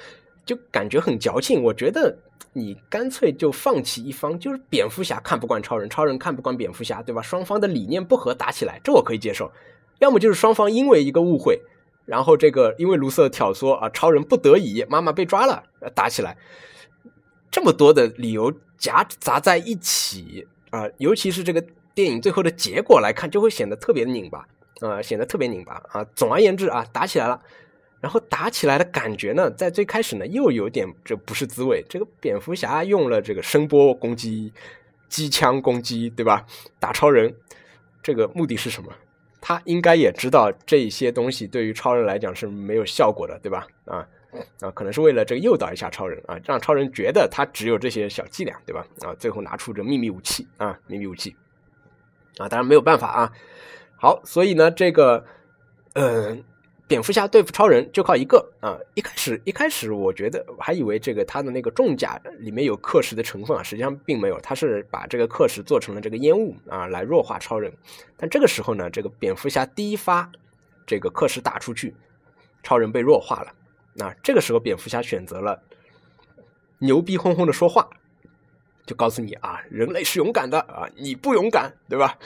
[0.45, 1.63] 就感觉很矫情。
[1.63, 2.15] 我觉得
[2.53, 7.21] 你干脆就放弃一方，就是蝙蝠侠看不惯超人，超人看不惯蝙蝠侠，对吧？
[7.21, 9.51] 双方的理念不合，打起来，这我可以接受。
[9.99, 11.59] 要么就是双方因为一个误会，
[12.05, 15.63] 然后这个因为卢瑟挑唆啊，超人不得已，妈妈被抓了，
[15.95, 16.37] 打起来。
[17.49, 21.63] 这么多的理由夹杂在一起啊，尤其是这个
[21.95, 24.47] 电影最后的结果来看，就会显得特别拧巴。
[24.81, 26.03] 啊，显得特别拧巴啊！
[26.15, 27.41] 总而言之啊，打起来了，
[27.99, 31.83] 然后打起来的感觉呢，在最开始呢，又有点这不是滋味。
[31.89, 34.53] 这个蝙蝠侠用了这个声波攻击、
[35.09, 36.45] 机枪攻击，对吧？
[36.79, 37.35] 打超人，
[38.03, 38.91] 这个目的是什么？
[39.41, 43.65] 他应该也知道这些东西对于超人来讲是没有效果的，对吧？
[43.85, 44.05] 啊
[44.59, 48.85] 啊，可能是为了这个诱导一下超人啊，让超人觉得他只有这些小伎俩，对吧？
[49.01, 51.35] 啊，最后拿出这秘密武器啊，秘密武器
[52.37, 53.33] 啊，当然没有办法啊。
[53.99, 55.25] 好，所以呢，这个，
[55.93, 56.43] 嗯，
[56.87, 58.77] 蝙蝠侠对付超人就靠一个啊。
[58.93, 67.73] 一开始，一开始我觉得我还以为这个他的那个重甲里面有氪石的成分啊，实际上并没有，他是把这个氪石做成了这个烟雾啊，来弱化超人。
[68.15, 70.31] 但这个时候呢，这个蝙蝠侠第一发
[70.85, 71.95] 这个氪石打出去，
[72.61, 73.51] 超人被弱化了。
[73.93, 75.59] 那这个时候，蝙蝠侠选择了
[76.77, 77.89] 牛逼哄哄的说话，
[78.85, 82.19] 就告诉你啊，人类是勇敢的啊，你不勇敢，对吧？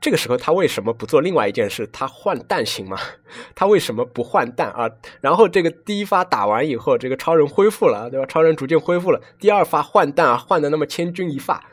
[0.00, 1.88] 这个时候他为什么不做另外一件事？
[1.92, 2.96] 他换弹行吗？
[3.56, 4.88] 他为什么不换弹啊？
[5.20, 8.26] 然后这个第一发打完以后，这个超人恢复了，对吧？
[8.26, 9.20] 超人逐渐恢复了。
[9.40, 11.64] 第二发换弹啊，换的那么千钧一发，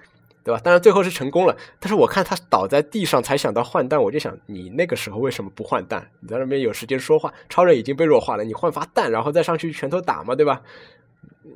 [0.43, 0.59] 对吧？
[0.63, 1.55] 当然最后是成功了。
[1.79, 6.09] 但是我看他倒在地上才想到换弹，我就想你那个时候为什么不换弹？
[6.21, 10.61] 你在那边有时间说话，超人已经被弱化了，你换发弹，然后再上去拳头打嘛，对吧？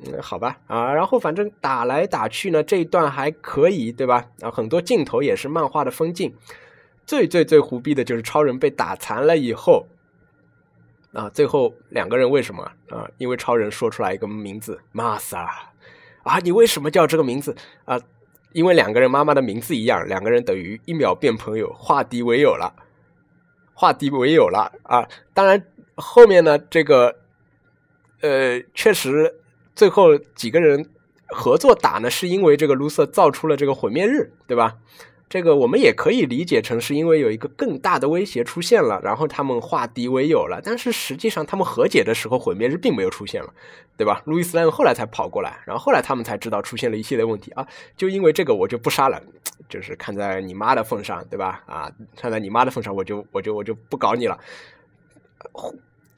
[0.05, 4.25] 嗯，好吧，啊，然后反正打来打去呢，这一段还可以，对吧？
[4.41, 6.33] 啊，很多镜头也是漫画的风景。
[7.05, 9.87] 最最最胡逼的就是超人被打残了以后，
[11.13, 13.09] 啊，最后两个人为什么啊？
[13.17, 15.71] 因为超人说出来一个名字玛莎，
[16.23, 17.99] 啊，你为什么叫这个名字啊？
[18.53, 22.73] 因为两个人妈妈的名字一样，两个人等于一秒变朋友，化敌为友了，
[23.73, 25.07] 化敌为友了啊！
[25.33, 25.63] 当然
[25.95, 27.19] 后面呢，这个
[28.21, 29.41] 呃，确实
[29.77, 30.89] 最后几个人
[31.27, 34.77] 合作打呢，是因为这个卢瑟造出了这个毁灭日，对吧？
[35.29, 40.59] 这个我们也可以理解成是因为有一个更大的威胁出现了，然后他们化敌为友了。
[40.63, 43.53] 但是实际上他们和解的时候，毁灭日并没有出现了，
[43.97, 44.23] 对吧？
[44.25, 47.67] 路易斯莱恩后来才跑过来，然后后来他们才知道出现了一系列问题啊。
[47.95, 49.21] 就因为这个，我就不杀了，
[49.69, 51.61] 就是看在你妈的份上，对吧？
[51.67, 54.39] 啊，看在你妈的份上，我就我就我就不搞你了。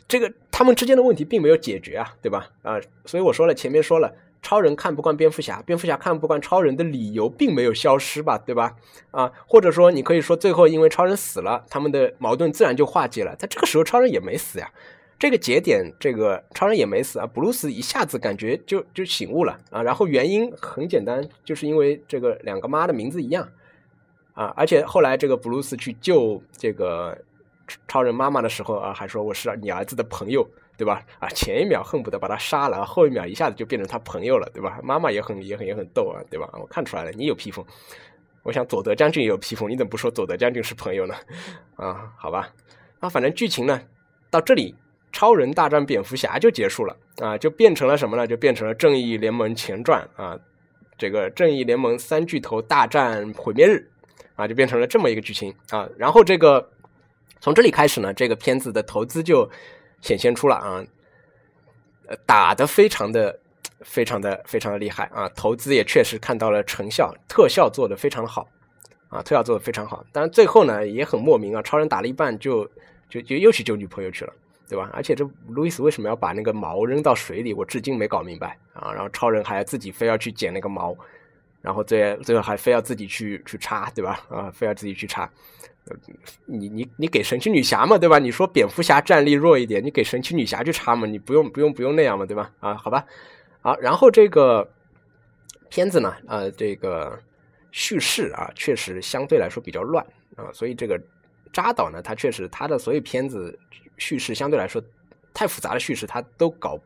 [0.09, 2.49] 这个他们之间的问题并没有解决啊，对吧？
[2.63, 4.13] 啊，所以我说了，前面说了。
[4.41, 8.73] 超人看不惯蝙蝠侠，蝙蝠侠看不惯超人的理由并没有消失吧，对吧？
[9.11, 13.35] 啊，或者说你可以说最后因为超人死了，他们的矛盾自然就化解了。
[13.35, 14.71] 在这个时候，超人也没死呀，
[15.19, 17.27] 这个节点，这个超人也没死啊。
[17.27, 23.45] 布鲁斯一下子感觉就就醒悟了啊，然后原因很简单，就是因为这个两个妈的名字一样
[24.35, 27.17] 啊，而且后来这个布鲁斯去救这个
[27.87, 30.47] 超人妈妈的时候啊，还说我是你儿子的朋友。
[30.79, 31.03] 对吧？
[31.19, 34.79] 啊，前一秒恨不得把他杀了，后一秒一下子就变成他朋友了，对吧？
[34.81, 36.49] 妈妈也很也很也很逗啊，对吧？
[36.53, 37.65] 我看出来了，你有披风，
[38.43, 41.13] 我想佐德将军也有披风，你怎么不说佐德将军是朋友呢？
[41.75, 42.47] 啊，好吧，
[43.01, 43.81] 啊，反正剧情呢
[44.31, 44.73] 到这里，
[45.11, 48.25] 超人大战蝙蝠侠就结束了啊，就变成了什么呢？
[48.25, 50.39] 就变成了正义联盟前传啊，
[50.97, 53.85] 这个正义联盟三巨头大战毁灭日
[54.37, 55.89] 啊，就变成了这么一个剧情啊。
[55.97, 56.69] 然后这个
[57.41, 59.49] 从这里开始呢，这个片子的投资就。
[60.01, 60.81] 显现出了啊，
[62.07, 63.37] 呃，打得非常的、
[63.81, 65.27] 非常的、非常的厉害啊！
[65.35, 68.47] 投资也确实看到了成效，特效做的非常好
[69.09, 70.01] 啊，特效做的非常好。
[70.13, 72.65] 当然最后呢也很莫名啊，超人打了一半就
[73.09, 74.31] 就就又去救女朋友去了，
[74.69, 74.89] 对吧？
[74.93, 77.53] 而且这路易斯为什么要把那个毛扔到水里？
[77.53, 78.93] 我至今没搞明白啊！
[78.93, 80.95] 然后超人还要自己非要去捡那个毛，
[81.61, 84.25] 然后最最后还非要自己去去插，对吧？
[84.29, 85.29] 啊，非要自己去插。
[86.45, 88.19] 你你你给神奇女侠嘛，对吧？
[88.19, 92.51] 你说蝙蝠侠战力弱一点，你给神奇女侠去插嘛，你不用不用不用那样嘛，对吧？
[92.59, 93.05] 啊，好吧，
[93.61, 94.69] 好，然后这个
[95.69, 97.19] 片子呢，呃，这个
[97.71, 101.01] 叙事啊，确实相对来说比较乱啊，所以这个
[101.51, 103.57] 扎导呢，他确实他的所有片子
[103.97, 104.79] 叙事相对来说
[105.33, 106.79] 太复杂的叙事，他都搞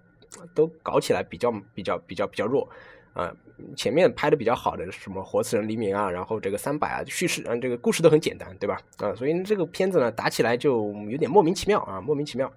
[0.55, 2.67] 都搞起来比较比较比较比较弱
[3.13, 3.33] 啊。
[3.77, 8.81] 前面拍的比较好的什么《活死人黎明》啊，然后这个三百啊，叙事啊，这个故事都很简单，对吧？
[8.97, 12.51] 啊，所以这个片子呢打起来就有点莫名其妙啊，莫名其妙。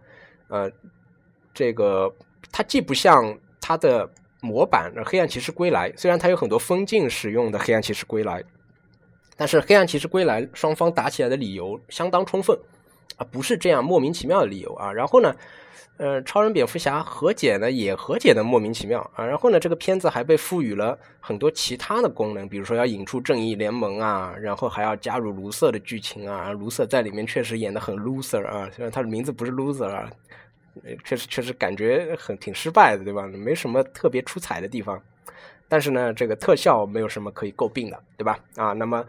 [0.49, 0.69] 呃，
[1.55, 2.13] 这个
[2.51, 8.43] 它既不像它的模板《黑暗骑士归来》，虽然它有很多封禁使用的《黑暗骑士归来》，
[9.37, 12.59] 但是《黑暗骑士归来》双方打起来的理由相当充分
[13.17, 14.93] 啊，不是这样莫名其妙的理由啊。
[14.93, 15.33] 然后呢？
[15.99, 19.25] 呃，超人、蝙蝠侠和解呢，也和解的莫名其妙啊。
[19.25, 26.53] 然后呢，这个片子还被赋予了很多其他的功能，比如说要引出正义联盟啊，然后还要加入卢瑟的剧情啊。
[26.53, 30.11] 卢瑟在里面确实演的很 loser 啊，虽然他的名字不是 loser 啊，
[31.03, 33.27] 确实确实感觉很挺失败的，对吧？
[33.27, 35.03] 没什么特别出彩的地方，
[35.67, 38.39] 但是呢，这个特效没有什么可以诟病的，对吧？
[38.57, 39.03] 啊，那么。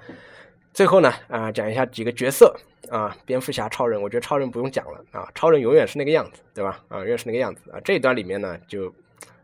[0.77, 2.55] 最后呢，啊，讲一下几个角色
[2.91, 6.79] 啊，蝙蝠侠、超人，我觉得超人不用讲了啊，超人永远是那个样子，对吧？
[6.87, 7.79] 啊，永远是那个样子啊。
[7.83, 8.93] 这一段里面呢，就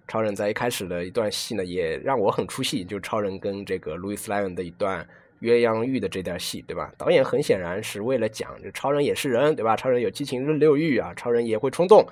[0.08, 5.04] 超人在一开始的一段戏呢，也让我很出戏，就超人跟这个路易斯莱恩的一段
[5.42, 6.94] 鸳鸯浴的这段戏，对吧？
[7.00, 9.76] 导演很显然是为了讲，就超人也是人，对吧？
[9.76, 12.06] 超人有七情六欲啊，超人也会冲动，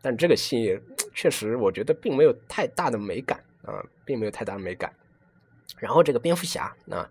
[0.00, 0.80] 但这个戏
[1.12, 4.90] 确实我觉得并没有太大的美感啊，并没有太大的美感。
[5.76, 7.06] 然后这个蝙蝠侠啊，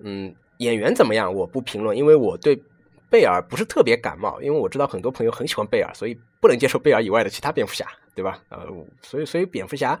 [0.00, 0.34] 嗯。
[0.58, 1.34] 演员怎么样？
[1.34, 2.62] 我不评论，因为我对
[3.10, 4.40] 贝尔不是特别感冒。
[4.40, 8.40] 因为我知道很多朋友很喜欢贝尔，所以不能接受贝尔以外的其他蝙蝠侠，对吧？
[8.50, 8.66] 呃，
[9.02, 9.98] 所以所以蝙蝠侠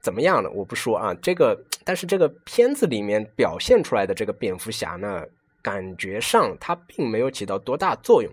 [0.00, 0.50] 怎么样呢？
[0.50, 1.14] 我不说啊。
[1.22, 5.24] 这个，但是这个片子里面表现出来的这个蝙蝠侠呢，
[5.62, 8.32] 感觉上他并没有起到多大作用，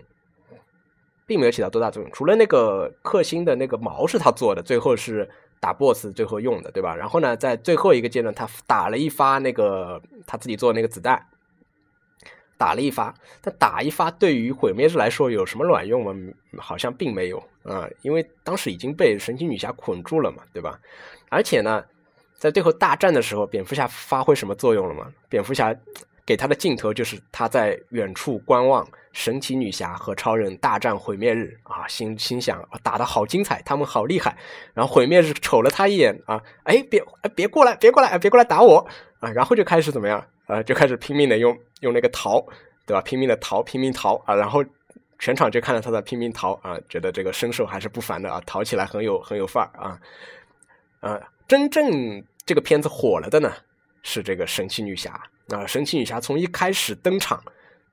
[1.26, 2.10] 并没有起到多大作用。
[2.12, 5.28] 除了那个克星的那个毛是他做的，最后是
[5.60, 6.96] 打 BOSS 最后用的，对吧？
[6.96, 11.24] 然后呢，在最后一个阶段，他打了一发那个他自己做的那个子弹。
[12.58, 16.12] 打了一发，但打一发对于毁灭日来说有什么卵用吗？
[16.58, 20.78] 好像并没有啊，因为当时已经被神奇女侠捆住了嘛，对吧？
[21.30, 21.84] 而且呢，
[22.34, 25.06] 在最后大战的时候，蝙蝠侠发挥什么作用了吗？
[25.28, 25.74] 蝙蝠侠
[26.26, 34.36] 给他的镜头就是他在远处观望神奇女侠和超人大战毁灭日啊，心心想打得好精彩，他们好厉害。
[34.74, 37.02] 然后毁灭日瞅了他一眼啊，哎，别
[37.36, 38.86] 别过来，别过来，别过来打我
[39.20, 39.30] 啊！
[39.30, 40.26] 然后就开始怎么样？
[40.48, 42.40] 啊，就开始拼命的用用那个逃，
[42.86, 43.02] 对吧？
[43.02, 44.34] 拼命的逃，拼命逃啊！
[44.34, 44.64] 然后
[45.18, 50.00] 全场就看到他在拼命逃啊，觉得这个身手还是不凡的啊，逃起来很有很有范儿啊！
[51.00, 53.52] 啊，真正这个片子火了的呢，
[54.02, 55.66] 是这个神奇女侠啊！
[55.66, 57.38] 神奇女侠从一开始登场，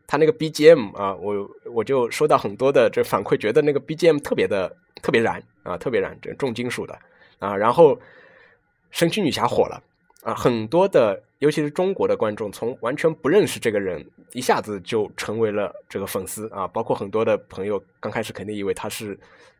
[0.08, 6.98] 她那个 BGM 啊，我我就收到很多的这反馈，觉得那个 BGM 特别的特别燃啊，特别燃，这重金属的
[7.39, 7.54] 啊！
[7.54, 8.00] 然后
[8.91, 9.84] 神奇女侠火了。
[10.26, 16.68] 啊，很多的，尤其是中国的观众，从完全不认识这个人，一下子就成为了这个粉丝啊。
[16.68, 19.16] 包括很多的朋友，刚开始肯定以为他是，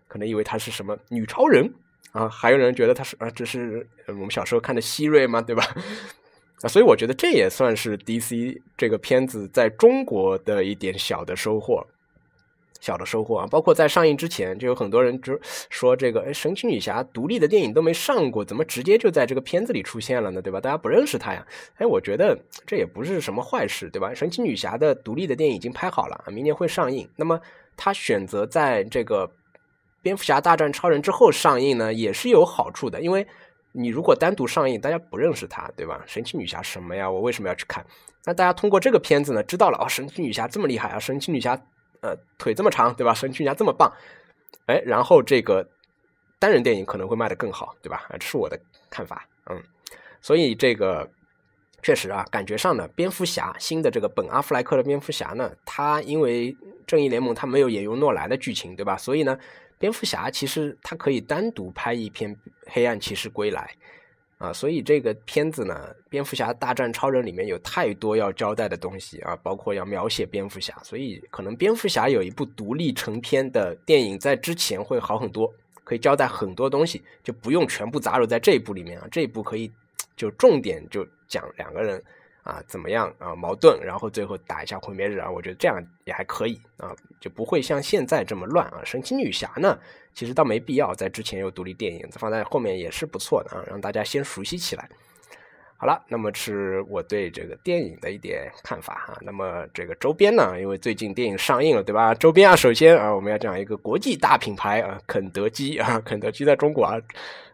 [0.08, 1.72] 可能以为他是什么女超人
[2.14, 5.40] 啊，还有人觉得他是啊，这是我们小时候看的希瑞吗？
[5.40, 5.64] 对吧？
[6.64, 11.86] 啊，所以我觉得这也算是 DC 这个片子在中国的一点小的收获。
[12.82, 20.42] 小的收获啊，包括在上映之前就有很多人就说这个，哎，神奇女侠独立的电影都没上过，怎么直接就在这个片子里出现了呢？
[20.42, 20.62] 对吧？
[20.62, 21.46] 大家不认识她呀？
[21.78, 24.14] 哎，我觉得这也不是什么坏事，对吧？
[24.14, 27.10] 神奇女侠的独立的电影已经拍好了啊，明年会上映。
[27.16, 27.40] 那么
[27.76, 29.32] 她选择在这个
[30.02, 33.26] 蝙蝠侠大战超人之后上映呢，也是有好处的，因为
[33.72, 36.04] 你如果单独上映，大家不认识她，对吧？
[36.06, 37.10] 神奇女侠什么呀？
[37.10, 37.84] 我为什么要去看？
[38.26, 41.60] 那大家通过这个片子呢，知道了哦，神奇女侠这么厉害啊，神奇女侠。
[42.06, 43.16] 呃，腿这么长，对吧？
[43.16, 43.92] 神奇女侠这么棒，
[44.68, 45.68] 哎，然后这个
[46.38, 48.06] 单人电影可能会卖得更好，对吧？
[48.20, 48.60] 这是我的
[48.92, 49.60] 看法，嗯，
[50.22, 51.10] 所以这个
[51.82, 58.96] 确实啊，感觉上呢，蝙蝠侠新的这个本阿弗莱克的蝙蝠侠呢，他因为正义联盟他没有引用诺兰的剧情，对吧？
[58.96, 59.36] 所以呢，
[59.80, 62.36] 蝙蝠侠其实他可以单独拍一篇
[62.68, 63.76] 黑暗骑士归来。
[64.38, 75.54] 啊，所以这个片子呢，《蝙蝠侠大战超人》里面有太多要交代的东西啊，包括要描写蝙蝠侠，所以可能蝙蝠侠有一部独立成片的电影在之前会好很多，
[75.86, 79.72] 可以交代很多东西，就不用全部杂糅在这一部里面啊，这一部可以
[80.18, 82.04] 就重点就讲两个人。
[82.46, 83.36] 啊，怎么样啊？
[83.36, 85.28] 矛盾，然后最后打一下毁灭日啊！
[85.28, 88.82] 我觉得这样也还可以啊，就不会像现在这么乱啊。
[88.86, 89.76] 神奇女侠呢，
[90.14, 94.88] 其实倒没必要在之前有独立电影，放在后面也是不错的啊，让大家先熟悉起来。
[95.78, 99.18] 好了，那么是我对这个电影的一点看法哈。
[99.22, 102.14] 那么这个周边呢，因为最近电影上映了，对吧？
[102.14, 107.02] 周边啊，首先啊，我们要讲一个国际大品牌啊，肯德基啊，肯德基在中国啊。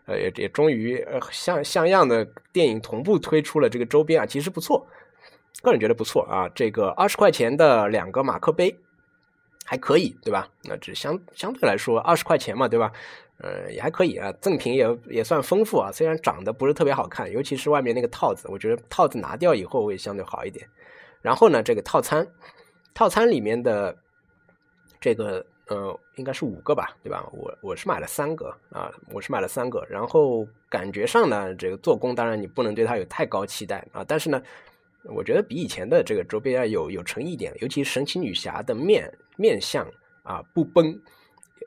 [0.06, 4.88] 呃，也也终于呃像像样的电影同步推出了这个周边啊，其实不错，
[5.62, 6.50] 个人觉得不错啊。
[6.56, 8.76] 这个二十块钱的两个马克杯
[9.66, 10.50] 还可以，对吧？
[10.64, 12.92] 那只相相对来说二十块钱嘛，对吧？
[13.38, 15.92] 呃，也还可以啊，赠品也也算丰富啊。
[15.92, 20.68] 虽然长得不是特别好看，尤其是外面那个套子，我觉得套子拿掉以后会相对好一点。
[21.22, 22.28] 然后呢，这个套餐，
[22.94, 23.98] 套餐里面的
[25.00, 27.28] 这个呃，应该是五个吧，对吧？
[27.32, 29.86] 我我是买了三个啊，我是买了三个。
[29.90, 34.42] 然后感觉上呢，这个做工当然你不能对它有太高期待啊，但是呢。
[35.06, 39.84] 我觉得比以前的这个周边要有有诚意点，尤其神奇女侠的面面相
[40.22, 40.96] 啊不崩，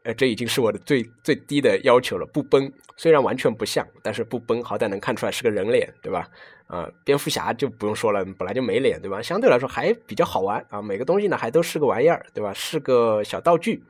[0.05, 2.25] 呃，这已经是我的最最低的要求了。
[2.27, 6.31] 不崩，虽然完全不像，但是不崩，好歹能看出来是个人脸，对吧？
[6.69, 9.21] 啊，蝙蝠侠就不用说了，本来就没脸，对吧？
[9.21, 12.53] 相对来说还比较好玩啊，每个东西呢还都是个玩意儿，对吧？
[12.55, 13.83] 是个小道具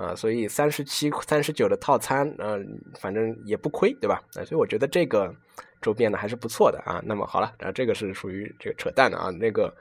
[0.00, 4.22] 啊，所以三十七、三十九的套餐，嗯，反正也不亏，对吧？
[4.34, 5.34] 啊，所以我觉得这个。
[5.82, 9.74] 周边呢还是不错的啊，那么好了，啊，这个是属于这个扯淡的啊，那个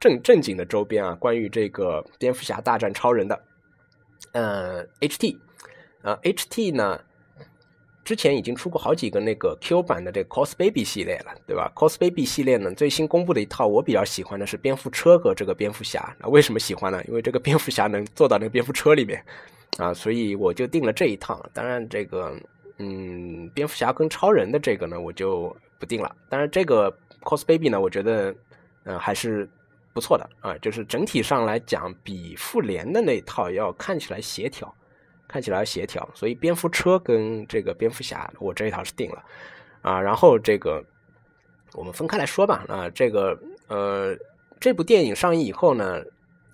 [0.00, 3.38] 正正经的周边啊，关于这个蝙蝠侠大战超人的，
[4.32, 5.36] 呃，HT，
[6.00, 6.98] 啊，HT 呢，
[8.02, 17.04] 之前已经出过好几个那个 Q 版的这个 Cos Baby 系列了，对吧？Cos Baby 系列呢，最新公布的一套我比较喜欢的是蝙蝠车和这个蝙蝠侠，那为什么喜欢呢？
[17.06, 19.22] 因为这个蝙蝠侠能坐到那个蝙蝠车里面
[19.78, 21.44] 啊，所以我就定了这一套。
[21.52, 22.34] 当然这个。
[22.78, 26.16] 嗯，蝙蝠侠跟超人的这个呢，我就不定了。
[26.28, 28.34] 当然，这个 cos baby 呢，我觉得
[28.84, 29.48] 嗯还是
[29.92, 34.74] 不错的啊，就是整体上来讲，比复联的那套要看起来协调，
[35.28, 36.08] 看起来协调。
[36.12, 39.22] 所以蝙蝠车跟这个蝙蝠侠，我这一套是定了
[39.82, 40.00] 啊。
[40.00, 40.82] 然后这个
[41.74, 44.16] 我们分开来说吧啊，这个呃，
[44.58, 46.02] 这部电影上映以后呢。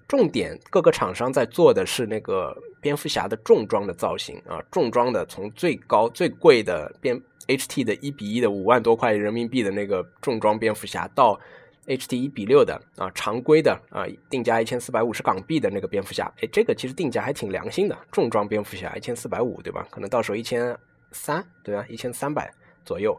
[0.09, 11.39] 重点各个厂商在做的是那个蝙蝠侠的重装的造型啊，重装的从最高最贵的蝙 HT 的一比一的五万多块人民币的那个重装蝙蝠侠，到
[11.87, 19.87] HT 一比六的啊常规的啊定价一千四百五十港币的那个蝙蝠侠，哎，这个其实定价还挺良心的，重装蝙蝠侠一千四百五对吧？
[19.91, 20.75] 可能到时候一千
[21.13, 21.85] 三对吧？
[21.87, 22.51] 一千三百
[22.83, 23.15] 左右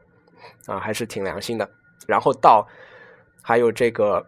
[0.65, 1.69] 啊，还是挺良心的。
[2.07, 2.67] 然后到
[3.43, 4.25] 还有这个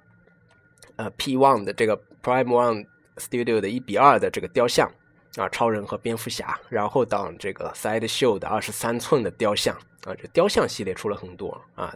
[0.98, 2.00] 呃 P One 的这个。
[2.24, 2.86] Prime One
[3.18, 4.92] Studio 的一比二的这个雕像
[5.36, 11.96] 啊，超人和蝙蝠侠，然后到这个 Side Show 的二十三寸的雕像啊，这雕像系列出了很多啊，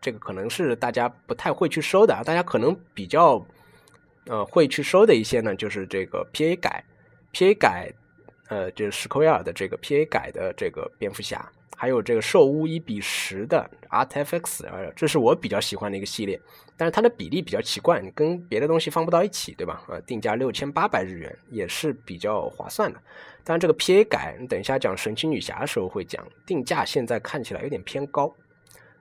[0.00, 3.44] 这个可能是大家不太会去收的，大家可能比较
[4.26, 6.84] 呃会去收的一些呢，就是这个 PA 改
[7.32, 7.92] PA 改
[8.48, 11.46] 呃，就是史克威尔的这个 PA 改的这个蝙蝠侠。
[11.76, 16.38] 还有这个兽屋一比十的 ArtFX，呃，这是我比较喜欢的一个系列，
[16.76, 19.82] 但是它的比例比较奇怪，跟别的东西放不到一起，对吧？
[19.88, 23.00] 啊，定价六千八百日元也是比较划算的。
[23.42, 28.34] 但这个 PA 改，你等一下讲神奇女侠的时候会讲，定价现在看起来有点偏高。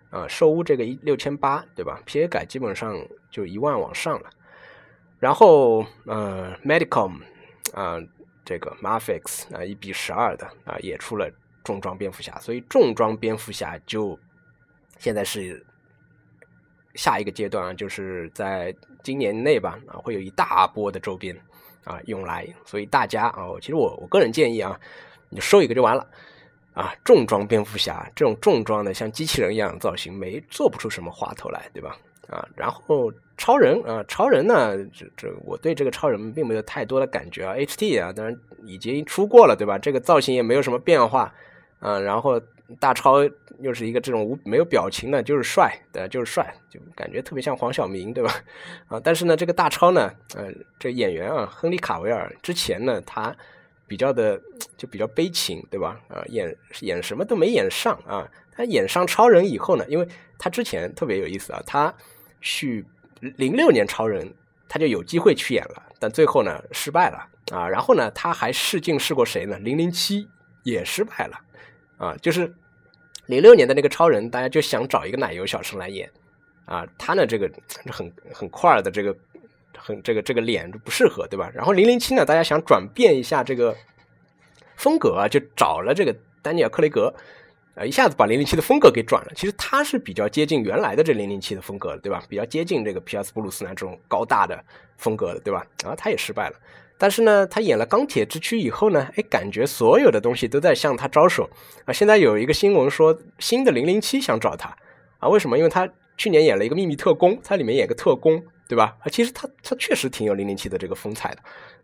[0.09, 2.97] 啊，兽屋这个一六千八，对吧？PA 改基本上
[3.29, 4.29] 就一万往上了。
[5.19, 7.19] 然后，呃，Medicom，
[7.73, 7.99] 啊，
[8.45, 11.29] 这个 Marfix 啊，一比十二的啊，也出了。
[11.63, 14.17] 重装蝙蝠侠，所以重装蝙蝠侠就
[14.97, 15.65] 现在是
[16.95, 21.35] 下一个阶段啊，就是在今年内吧啊，会有一大波的周边
[21.83, 24.79] 啊用来，所以大家啊，其实我我个人建议啊，
[25.29, 26.07] 你收一个就完了
[26.73, 26.93] 啊。
[27.03, 31.97] 重装蝙蝠侠这种重装的像机器人一样造型，没做不出什么花头来，对吧？
[32.29, 37.55] 啊，然后超人啊，超人呢，这这我对这个超人并没有太多的感觉啊。
[37.55, 39.77] HT 啊，当然已经出过了，对吧？
[39.77, 41.33] 这个造型也没有什么变化。
[41.81, 42.39] 嗯，然后
[42.79, 43.19] 大超
[43.59, 48.31] 又是一个这种无没有表情的，就是帅，对，就是帅，就感觉特别像黄晓明，对吧？
[48.89, 53.33] 啊，但是呢，这个大超呢，呃，这演员啊，亨利卡维尔之前呢，他
[53.87, 54.39] 比较的
[54.77, 55.99] 就比较悲情，对吧？
[56.09, 60.07] 啊，演演什么都没演上啊，他演上超人以后呢，因为
[60.37, 61.93] 他之前特别有意思啊，他
[62.41, 62.85] 去
[63.19, 64.33] 零六年超人
[64.67, 69.57] 他就有机会去演了，但最后呢失败了啊，然后呢他还试镜试过谁呢？
[69.59, 70.27] 零零七
[70.63, 71.39] 也失败了。
[71.97, 72.53] 啊，就是
[73.25, 76.09] 零六年的那个超人，大家就想找一个奶油小生来演，
[76.63, 77.51] 啊，他呢这个
[77.91, 79.13] 很很块的这个
[79.77, 81.51] 很这个这个脸就不适合，对吧？
[81.53, 83.75] 然后零零七呢，大家想转变一下这个
[84.77, 87.13] 风格啊，就找了这个丹尼尔·克雷格，
[87.79, 89.31] 啊，一下子把零零七的风格给转了。
[89.33, 92.21] 其实他是比较接近原来的这零零七的风格的，对吧？
[92.27, 94.61] 比较接近这个皮尔斯·布鲁斯南这种高大的
[94.97, 95.65] 风格的，对吧？
[95.81, 96.55] 然后他也失败了。
[96.97, 101.49] 但是呢，他演了《钢铁之躯》以后呢，哎，感觉所有的东西都在向他招手
[101.85, 101.93] 啊！
[101.93, 104.75] 现在有一个新闻说，新的零零七想找他
[105.19, 105.29] 啊？
[105.29, 105.57] 为什么？
[105.57, 108.95] 因为他去年演了一个秘密特工，他里面演个特工，对吧？
[109.01, 111.41] 啊，其实他他确实挺有零零七的这个风采的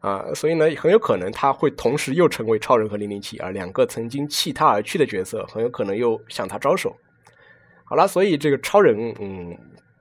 [0.08, 6.96] 啊，所以呢，很有可能他会同时又成为超人和零零七啊，两个曾经弃他而去的角色，很有可能又向他招手。
[7.84, 9.58] 好了，所以这个超人，嗯，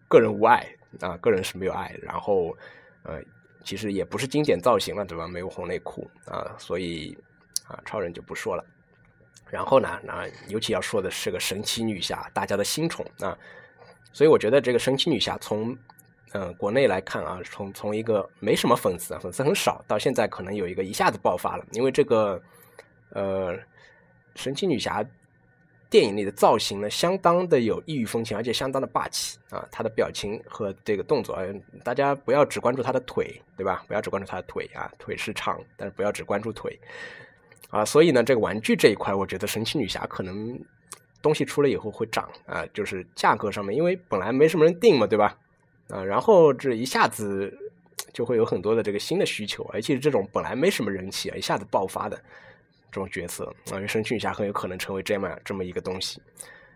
[0.09, 0.65] 个人无爱
[1.01, 2.57] 啊，个人是没有爱，然后
[3.03, 3.21] 呃。
[3.67, 5.27] 其实也不是经典造型了，对吧？
[5.27, 7.17] 没有红内裤啊，所以
[7.67, 8.63] 啊，超人就不说了。
[9.49, 13.35] 然后呢，那尤其要说的是个神奇女侠，大家的新宠啊。
[14.13, 15.75] 所以我觉得这个神奇女侠从
[16.35, 22.41] 嗯国内来看啊，从从一个没什么粉丝，粉丝很少，到现在可能有一个一下子爆发了，因为这个
[23.11, 23.57] 呃
[24.35, 25.05] 神奇女侠。
[25.91, 29.65] 电影里的造型呢，相当的有异域风情，而且相当的霸气啊！
[29.71, 31.39] 他的表情和这个动作，
[31.85, 33.85] 大家不要只关注他的腿，对吧？
[33.87, 36.77] 不要只关注他的腿啊，腿是长，但是不要只关注腿
[37.71, 37.85] 啊！
[37.85, 40.59] 所以呢，这个玩具这一块，我觉得神奇女侠可能
[41.23, 45.39] 东西出了以后会涨啊，就是价格上面，因为本来没什么人订嘛，对吧？
[45.89, 47.53] 啊，然后这一下子
[48.13, 52.21] 就会有很多的这个新的需求，而且这种本来没什么人气啊，一下子爆发的。
[52.93, 56.23] 这种角色啊，神奇女侠很有可能成为这么这么一个东西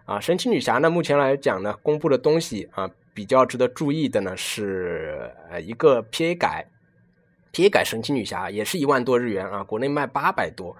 [0.04, 0.18] 啊。
[0.18, 6.66] 神奇女侠呢，目前来讲呢，公布的东西啊，比较值得注意的呢是呃一个 PA 改
[7.52, 10.76] ，PA 改神奇女侠也是一万多日元啊，国内卖八百多，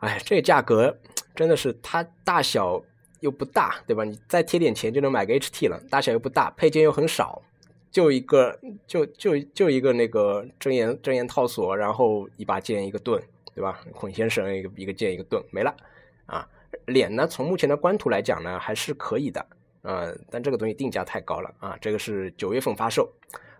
[0.00, 0.98] 哎，这个价格
[1.34, 2.78] 真的是它大小
[3.22, 4.04] 又不大，对吧？
[4.04, 7.42] 你再贴点钱就能买个 HT 了，大小又不大，配件又很少，
[7.90, 8.56] 就一个
[8.86, 13.20] 就就就一个那个真言真言套索，然后一把剑一个盾。
[13.54, 13.78] 对吧？
[13.92, 15.76] 孔先生一个一个剑一个盾没了
[16.24, 16.48] 啊！
[16.86, 17.26] 脸呢？
[17.26, 19.46] 从目前的官图来讲呢，还是可以的，
[19.82, 21.76] 呃，但这个东西定价太高了啊！
[21.78, 23.12] 这个是九月份发售，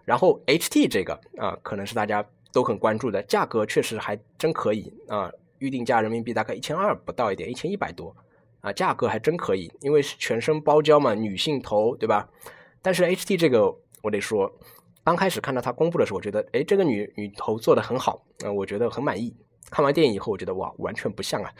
[0.06, 5.30] 然后 HT 这个啊，可能是大家都很关注的，价格确实还真可以啊！
[5.58, 8.16] 预定价人民币大概一千二不到一点，一千一百多
[8.62, 12.28] 啊，价格还真可以，因为是全身包胶嘛，女性头对吧？
[12.80, 14.50] 但是 HT 这个我得说，
[15.04, 19.34] 刚开始看到它公布的时候，我觉得哎，这个女女头做的很好，嗯，我觉得很满意。
[19.70, 21.52] 看完电影以后，我觉得哇，完全不像啊，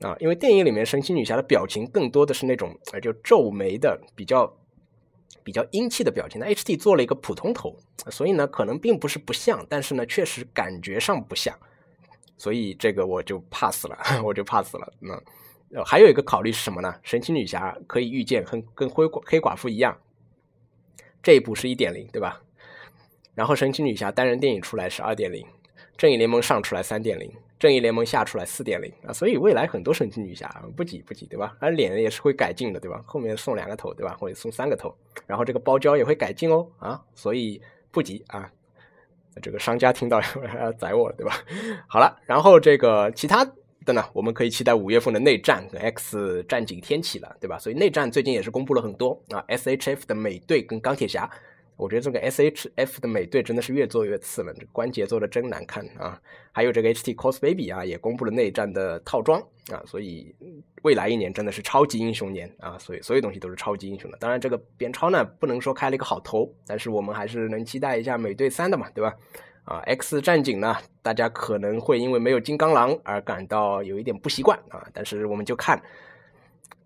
[0.00, 4.52] 啊，因为电影里面神奇女侠的表情更多的是那种呃，就皱眉的比较
[5.42, 6.40] 比较英气的表情。
[6.40, 7.74] 那 HT 做了一个普通头，
[8.10, 11.56] 所以呢，可能并不是不像，但是呢，确实感觉上不像，
[12.36, 14.92] 所以这个我就 pass 了， 我就 pass 了。
[15.00, 15.18] 那
[15.74, 16.94] 呃还有一个考虑是什么呢？
[17.02, 19.96] 神奇女侠可以预见，跟跟灰黑寡妇一样，
[21.22, 22.40] 这一部是一点零，对吧？
[23.34, 25.46] 然后神奇女侠单人电影出来是二点零。
[25.96, 31.56] 正义联盟上出来三点零，正义联盟下出来四点零啊，所以未来很多神奇女侠不急不急，对吧？
[31.58, 33.02] 而脸也是会改进的，对吧？
[33.06, 34.14] 后面送两个头，对吧？
[34.20, 34.94] 或者送三个头，
[35.26, 37.58] 然后这个包胶也会改进哦，啊，所以
[37.90, 38.50] 不急啊。
[39.40, 40.20] 这个商家听到
[40.60, 41.32] 要宰我了，对吧？
[41.88, 43.50] 好了，然后这个其他
[43.86, 47.58] 的呢，我们可以期待五月份的内战跟 X 战警天启了，对吧？
[47.58, 51.30] 所以内战最近也是公布了很多啊，SHF 的美队跟钢铁侠。
[51.78, 56.18] 我觉得这个 S H F 的美队真的是越做越次了，这关节做的真难看啊！
[56.50, 59.38] 还有这个 H T Cos Baby 啊，也公布了内战的套装
[59.70, 60.34] 啊，所以
[60.80, 62.78] 未来一年真的是超级英雄年啊！
[62.78, 64.16] 所以所有东西都是超级英雄的。
[64.16, 69.14] 当然，这个边超呢不能说开了一个好头，但是我们还是能期待一下美队三的嘛，对吧？
[69.66, 75.78] 啊，X 战警呢，大家可能会因为没有金刚狼而感到有一点不习惯啊，但是我们就看。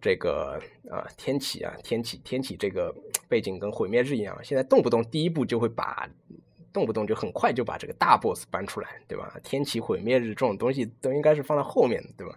[0.03, 0.59] 这个
[0.91, 2.91] 啊，天启啊，天启，天启这个
[3.29, 6.09] 背景跟毁灭日一样，现在动不动第一步就会把，
[6.73, 9.39] 动不动就很快就把这个大 boss 搬出来，对吧？
[9.43, 12.35] 天启毁灭日这种东西都应该是放在后面的，对吧？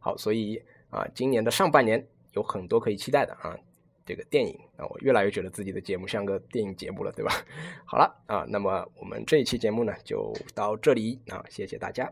[0.00, 3.56] 好，所以啊，今年的上半年有很多可以期待的啊，
[4.04, 7.32] 这个电影啊，我越来越觉得自己的节目像个电影节目了，对吧？
[7.86, 12.10] 好了啊，那么我们这一期节目呢就到这里啊，谢谢大家。